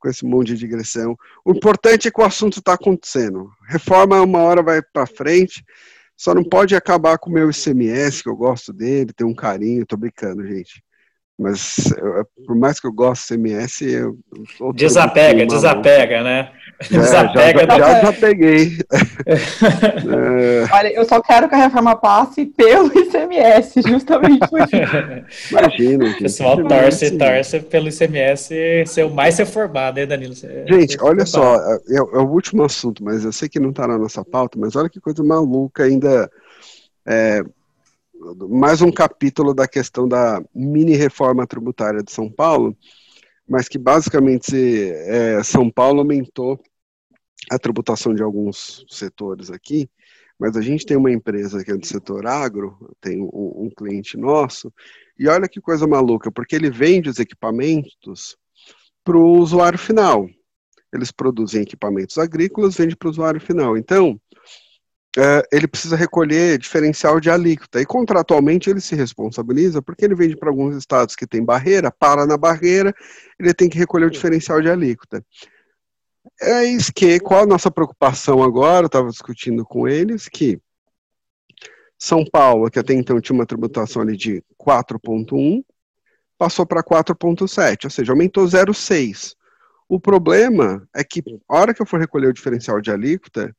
com 0.00 0.08
esse 0.08 0.24
monte 0.24 0.48
de 0.48 0.56
digressão. 0.56 1.14
O 1.44 1.52
importante 1.52 2.08
é 2.08 2.10
que 2.10 2.20
o 2.20 2.24
assunto 2.24 2.58
está 2.58 2.72
acontecendo. 2.72 3.50
Reforma 3.68 4.20
uma 4.20 4.40
hora 4.40 4.62
vai 4.62 4.82
para 4.82 5.06
frente, 5.06 5.62
só 6.16 6.34
não 6.34 6.42
pode 6.42 6.74
acabar 6.74 7.18
com 7.18 7.30
o 7.30 7.32
meu 7.32 7.50
ICMS, 7.50 8.22
que 8.22 8.28
eu 8.28 8.36
gosto 8.36 8.72
dele, 8.72 9.12
tenho 9.12 9.30
um 9.30 9.34
carinho, 9.34 9.86
tô 9.86 9.96
brincando, 9.96 10.44
gente. 10.46 10.82
Mas 11.40 11.90
por 12.46 12.54
mais 12.54 12.78
que 12.78 12.86
eu 12.86 12.92
goste 12.92 13.34
do 13.34 13.42
CMS, 13.42 13.80
eu, 13.80 14.18
eu 14.60 14.72
desapega, 14.74 15.46
desapega, 15.46 16.22
né? 16.22 16.50
É, 16.78 16.84
desapega. 16.92 17.66
Já, 17.66 17.78
já, 17.78 18.00
já 18.02 18.12
peguei. 18.12 18.78
é... 19.24 20.66
Olha, 20.70 20.92
eu 20.92 21.04
só 21.06 21.18
quero 21.22 21.48
que 21.48 21.54
a 21.54 21.58
reforma 21.58 21.96
passe 21.96 22.44
pelo 22.44 22.88
ICMS, 22.92 23.80
justamente 23.88 24.46
por 24.50 24.60
isso. 24.60 25.50
Imagina. 25.50 26.10
O 26.10 26.18
pessoal 26.18 26.62
torce, 26.62 27.16
torce 27.16 27.60
pelo 27.60 27.88
ICMS 27.88 28.84
ser 28.84 29.06
o 29.06 29.10
mais 29.10 29.38
reformado, 29.38 29.98
né, 29.98 30.04
Danilo? 30.04 30.34
Gente, 30.34 30.98
olha 31.00 31.24
só, 31.24 31.56
é, 31.56 31.96
é, 31.96 32.02
o 32.02 32.28
último 32.28 32.64
assunto, 32.64 33.02
mas 33.02 33.24
eu 33.24 33.32
sei 33.32 33.48
que 33.48 33.58
não 33.58 33.70
está 33.70 33.88
na 33.88 33.96
nossa 33.96 34.22
pauta, 34.22 34.58
mas 34.58 34.76
olha 34.76 34.90
que 34.90 35.00
coisa 35.00 35.24
maluca 35.24 35.84
ainda. 35.84 36.30
Mais 38.50 38.82
um 38.82 38.92
capítulo 38.92 39.54
da 39.54 39.66
questão 39.66 40.06
da 40.06 40.42
mini 40.54 40.94
reforma 40.94 41.46
tributária 41.46 42.02
de 42.02 42.12
São 42.12 42.30
Paulo, 42.30 42.76
mas 43.48 43.66
que 43.66 43.78
basicamente 43.78 44.54
é, 44.54 45.42
São 45.42 45.70
Paulo 45.70 46.00
aumentou 46.00 46.60
a 47.50 47.58
tributação 47.58 48.14
de 48.14 48.22
alguns 48.22 48.84
setores 48.90 49.50
aqui, 49.50 49.88
mas 50.38 50.54
a 50.54 50.60
gente 50.60 50.84
tem 50.84 50.96
uma 50.96 51.10
empresa 51.10 51.64
que 51.64 51.70
é 51.70 51.76
do 51.76 51.86
setor 51.86 52.26
agro, 52.26 52.94
tem 53.00 53.22
um, 53.22 53.64
um 53.64 53.70
cliente 53.74 54.18
nosso, 54.18 54.72
e 55.18 55.26
olha 55.26 55.48
que 55.48 55.60
coisa 55.60 55.86
maluca, 55.86 56.30
porque 56.30 56.54
ele 56.54 56.70
vende 56.70 57.08
os 57.08 57.18
equipamentos 57.18 58.36
para 59.02 59.16
o 59.16 59.38
usuário 59.38 59.78
final. 59.78 60.28
Eles 60.92 61.10
produzem 61.10 61.62
equipamentos 61.62 62.18
agrícolas, 62.18 62.76
vende 62.76 62.96
para 62.96 63.08
o 63.08 63.10
usuário 63.10 63.40
final. 63.40 63.76
Então, 63.76 64.20
é, 65.18 65.42
ele 65.52 65.66
precisa 65.66 65.96
recolher 65.96 66.58
diferencial 66.58 67.18
de 67.18 67.30
alíquota. 67.30 67.80
E 67.80 67.86
contratualmente 67.86 68.70
ele 68.70 68.80
se 68.80 68.94
responsabiliza 68.94 69.82
porque 69.82 70.04
ele 70.04 70.14
vende 70.14 70.36
para 70.36 70.50
alguns 70.50 70.76
estados 70.76 71.16
que 71.16 71.26
tem 71.26 71.44
barreira, 71.44 71.90
para 71.90 72.26
na 72.26 72.36
barreira, 72.36 72.94
ele 73.38 73.52
tem 73.52 73.68
que 73.68 73.78
recolher 73.78 74.06
o 74.06 74.10
diferencial 74.10 74.60
de 74.60 74.70
alíquota. 74.70 75.24
É 76.40 76.64
isso 76.64 76.92
que, 76.94 77.18
qual 77.20 77.42
a 77.42 77.46
nossa 77.46 77.70
preocupação 77.70 78.42
agora, 78.42 78.86
estava 78.86 79.08
discutindo 79.08 79.64
com 79.64 79.88
eles, 79.88 80.28
que 80.28 80.60
São 81.98 82.24
Paulo, 82.24 82.70
que 82.70 82.78
até 82.78 82.94
então 82.94 83.20
tinha 83.20 83.34
uma 83.34 83.46
tributação 83.46 84.02
ali 84.02 84.16
de 84.16 84.42
4,1, 84.58 85.64
passou 86.38 86.64
para 86.64 86.82
4,7, 86.82 87.84
ou 87.84 87.90
seja, 87.90 88.12
aumentou 88.12 88.44
0,6. 88.44 89.34
O 89.88 89.98
problema 89.98 90.86
é 90.94 91.02
que, 91.02 91.22
a 91.48 91.58
hora 91.58 91.74
que 91.74 91.82
eu 91.82 91.86
for 91.86 91.98
recolher 91.98 92.28
o 92.28 92.32
diferencial 92.32 92.80
de 92.80 92.90
alíquota, 92.90 93.54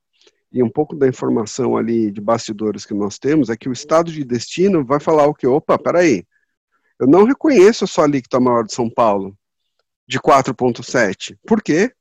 e 0.51 0.61
um 0.61 0.69
pouco 0.69 0.95
da 0.95 1.07
informação 1.07 1.77
ali 1.77 2.11
de 2.11 2.19
bastidores 2.19 2.85
que 2.85 2.93
nós 2.93 3.17
temos 3.17 3.49
é 3.49 3.55
que 3.55 3.69
o 3.69 3.73
estado 3.73 4.11
de 4.11 4.23
destino 4.23 4.83
vai 4.83 4.99
falar 4.99 5.25
o 5.25 5.33
que? 5.33 5.47
Opa, 5.47 5.79
peraí, 5.79 6.25
eu 6.99 7.07
não 7.07 7.23
reconheço 7.23 7.85
a 7.85 7.87
sua 7.87 8.03
alíquota 8.03 8.39
maior 8.39 8.63
de 8.63 8.73
São 8.73 8.89
Paulo, 8.89 9.35
de 10.07 10.19
4,7. 10.19 11.37
Por 11.47 11.63
quê? 11.63 11.91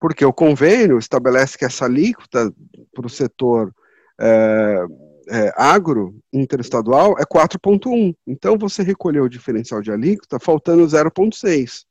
Porque 0.00 0.24
o 0.24 0.32
convênio 0.32 0.98
estabelece 0.98 1.58
que 1.58 1.64
essa 1.64 1.84
alíquota 1.84 2.52
para 2.94 3.06
o 3.06 3.10
setor 3.10 3.72
é, 4.18 4.86
é, 5.28 5.52
agro 5.56 6.18
interestadual 6.32 7.16
é 7.18 7.24
4,1. 7.24 8.14
Então 8.26 8.56
você 8.56 8.82
recolheu 8.82 9.24
o 9.24 9.28
diferencial 9.28 9.82
de 9.82 9.92
alíquota 9.92 10.38
faltando 10.40 10.86
0,6. 10.86 11.84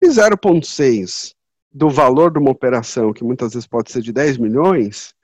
E 0.00 0.06
0,6 0.06 1.34
do 1.72 1.90
valor 1.90 2.32
de 2.32 2.38
uma 2.38 2.50
operação, 2.50 3.12
que 3.12 3.24
muitas 3.24 3.52
vezes 3.52 3.66
pode 3.66 3.92
ser 3.92 4.02
de 4.02 4.12
10 4.12 4.38
milhões, 4.38 5.14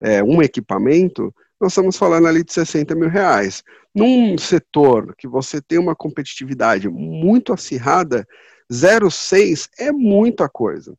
é, 0.00 0.22
um 0.22 0.42
equipamento, 0.42 1.34
nós 1.60 1.72
estamos 1.72 1.96
falando 1.96 2.26
ali 2.26 2.44
de 2.44 2.52
60 2.52 2.94
mil 2.94 3.08
reais. 3.08 3.64
Num 3.94 4.38
setor 4.38 5.14
que 5.16 5.26
você 5.26 5.60
tem 5.60 5.78
uma 5.78 5.96
competitividade 5.96 6.88
muito 6.88 7.52
acirrada, 7.52 8.26
0,6 8.70 9.68
é 9.78 9.90
muita 9.90 10.48
coisa. 10.48 10.94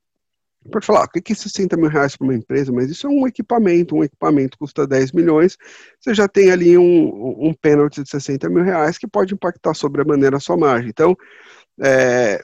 Pode 0.70 0.86
falar, 0.86 1.06
o 1.06 1.10
que 1.10 1.32
é 1.32 1.36
60 1.36 1.78
mil 1.78 1.90
reais 1.90 2.18
para 2.18 2.26
uma 2.26 2.36
empresa? 2.36 2.72
Mas 2.72 2.90
isso 2.90 3.08
é 3.08 3.10
um 3.10 3.26
equipamento, 3.26 3.96
um 3.96 4.04
equipamento 4.04 4.58
custa 4.58 4.86
10 4.86 5.14
milhões, 5.14 5.58
você 6.00 6.14
já 6.14 6.28
tem 6.28 6.52
ali 6.52 6.78
um, 6.78 7.48
um 7.48 7.54
pênalti 7.54 8.04
de 8.04 8.10
60 8.10 8.50
mil 8.50 8.64
reais 8.64 8.98
que 8.98 9.08
pode 9.08 9.34
impactar 9.34 9.74
sobre 9.74 10.02
a 10.02 10.06
maneira 10.06 10.36
a 10.36 10.40
sua 10.40 10.58
margem. 10.58 10.90
Então, 10.90 11.16
é, 11.82 12.44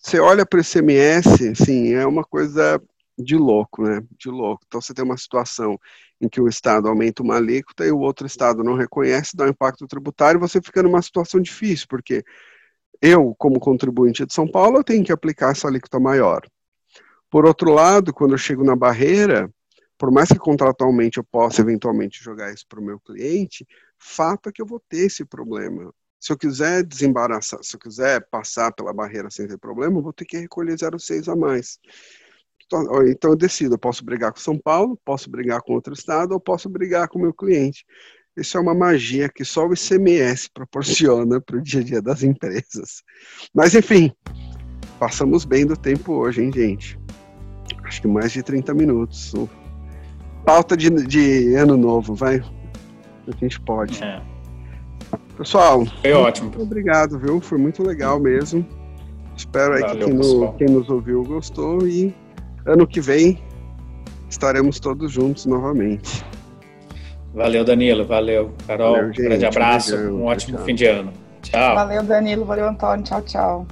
você 0.00 0.18
olha 0.18 0.46
para 0.46 0.58
o 0.58 0.62
ICMS, 0.62 1.54
sim, 1.54 1.92
é 1.92 2.06
uma 2.06 2.24
coisa 2.24 2.82
de 3.18 3.36
louco, 3.36 3.82
né? 3.82 4.02
De 4.18 4.30
louco. 4.30 4.64
Então 4.66 4.80
você 4.80 4.94
tem 4.94 5.04
uma 5.04 5.16
situação 5.16 5.78
em 6.20 6.28
que 6.28 6.40
o 6.40 6.48
Estado 6.48 6.88
aumenta 6.88 7.22
uma 7.22 7.36
alíquota 7.36 7.84
e 7.84 7.92
o 7.92 7.98
outro 7.98 8.26
Estado 8.26 8.64
não 8.64 8.74
reconhece, 8.74 9.36
dá 9.36 9.44
um 9.44 9.48
impacto 9.48 9.86
tributário, 9.86 10.40
você 10.40 10.60
fica 10.60 10.82
numa 10.82 11.02
situação 11.02 11.40
difícil, 11.40 11.86
porque 11.88 12.24
eu, 13.00 13.34
como 13.38 13.60
contribuinte 13.60 14.24
de 14.24 14.32
São 14.32 14.48
Paulo, 14.48 14.78
eu 14.78 14.84
tenho 14.84 15.04
que 15.04 15.12
aplicar 15.12 15.52
essa 15.52 15.68
alíquota 15.68 16.00
maior. 16.00 16.42
Por 17.30 17.46
outro 17.46 17.70
lado, 17.70 18.12
quando 18.12 18.32
eu 18.32 18.38
chego 18.38 18.64
na 18.64 18.74
barreira, 18.74 19.50
por 19.96 20.10
mais 20.10 20.30
que 20.30 20.38
contratualmente 20.38 21.18
eu 21.18 21.24
possa 21.24 21.60
eventualmente 21.60 22.22
jogar 22.22 22.52
isso 22.52 22.66
para 22.66 22.80
o 22.80 22.84
meu 22.84 22.98
cliente, 22.98 23.66
fato 23.98 24.48
é 24.48 24.52
que 24.52 24.62
eu 24.62 24.66
vou 24.66 24.80
ter 24.88 25.06
esse 25.06 25.24
problema. 25.26 25.92
Se 26.20 26.32
eu 26.32 26.36
quiser 26.36 26.84
desembaraçar, 26.84 27.60
se 27.62 27.74
eu 27.74 27.80
quiser 27.80 28.26
passar 28.30 28.70
pela 28.72 28.92
barreira 28.92 29.30
sem 29.30 29.48
ter 29.48 29.58
problema, 29.58 29.98
eu 29.98 30.02
vou 30.02 30.12
ter 30.12 30.26
que 30.26 30.36
recolher 30.36 30.74
0,6 30.74 31.32
a 31.32 31.34
mais. 31.34 31.78
Então, 32.66 33.06
então 33.08 33.30
eu 33.30 33.36
decido, 33.36 33.74
eu 33.74 33.78
posso 33.78 34.04
brigar 34.04 34.30
com 34.30 34.38
São 34.38 34.58
Paulo, 34.58 35.00
posso 35.04 35.30
brigar 35.30 35.62
com 35.62 35.72
outro 35.72 35.94
estado, 35.94 36.32
ou 36.32 36.40
posso 36.40 36.68
brigar 36.68 37.08
com 37.08 37.18
o 37.18 37.22
meu 37.22 37.32
cliente. 37.32 37.84
Isso 38.36 38.56
é 38.56 38.60
uma 38.60 38.74
magia 38.74 39.28
que 39.28 39.44
só 39.44 39.66
o 39.66 39.72
ICMS 39.72 40.50
proporciona 40.52 41.40
para 41.40 41.56
o 41.56 41.62
dia 41.62 41.80
a 41.80 41.84
dia 41.84 42.02
das 42.02 42.22
empresas. 42.22 43.02
Mas, 43.52 43.74
enfim, 43.74 44.12
passamos 44.98 45.44
bem 45.44 45.66
do 45.66 45.76
tempo 45.76 46.12
hoje, 46.12 46.42
hein, 46.42 46.52
gente? 46.52 46.98
Acho 47.84 48.02
que 48.02 48.08
mais 48.08 48.30
de 48.30 48.42
30 48.42 48.72
minutos. 48.72 49.32
Pauta 50.44 50.76
de, 50.76 50.90
de 51.06 51.54
ano 51.54 51.76
novo, 51.76 52.14
vai? 52.14 52.40
A 53.26 53.36
gente 53.36 53.60
pode. 53.60 54.02
É. 54.02 54.39
Pessoal, 55.40 55.86
foi 56.02 56.12
ótimo. 56.12 56.52
obrigado, 56.58 57.18
viu? 57.18 57.40
Foi 57.40 57.56
muito 57.56 57.82
legal 57.82 58.20
mesmo. 58.20 58.62
Espero 59.34 59.72
aí 59.72 59.80
Valeu, 59.80 59.96
que 59.96 60.04
quem, 60.04 60.14
no, 60.14 60.52
quem 60.52 60.68
nos 60.68 60.90
ouviu 60.90 61.24
gostou 61.24 61.88
e 61.88 62.14
ano 62.66 62.86
que 62.86 63.00
vem 63.00 63.42
estaremos 64.28 64.78
todos 64.78 65.10
juntos 65.10 65.46
novamente. 65.46 66.22
Valeu, 67.32 67.64
Danilo. 67.64 68.04
Valeu, 68.04 68.52
Carol. 68.66 68.92
Valeu, 68.92 69.08
gente, 69.14 69.22
grande 69.22 69.46
abraço. 69.46 69.96
Um 69.96 70.24
ótimo 70.26 70.58
tchau. 70.58 70.66
fim 70.66 70.74
de 70.74 70.84
ano. 70.84 71.10
Tchau. 71.40 71.74
Valeu, 71.74 72.02
Danilo. 72.02 72.44
Valeu, 72.44 72.68
Antônio. 72.68 73.02
Tchau, 73.02 73.22
tchau. 73.22 73.66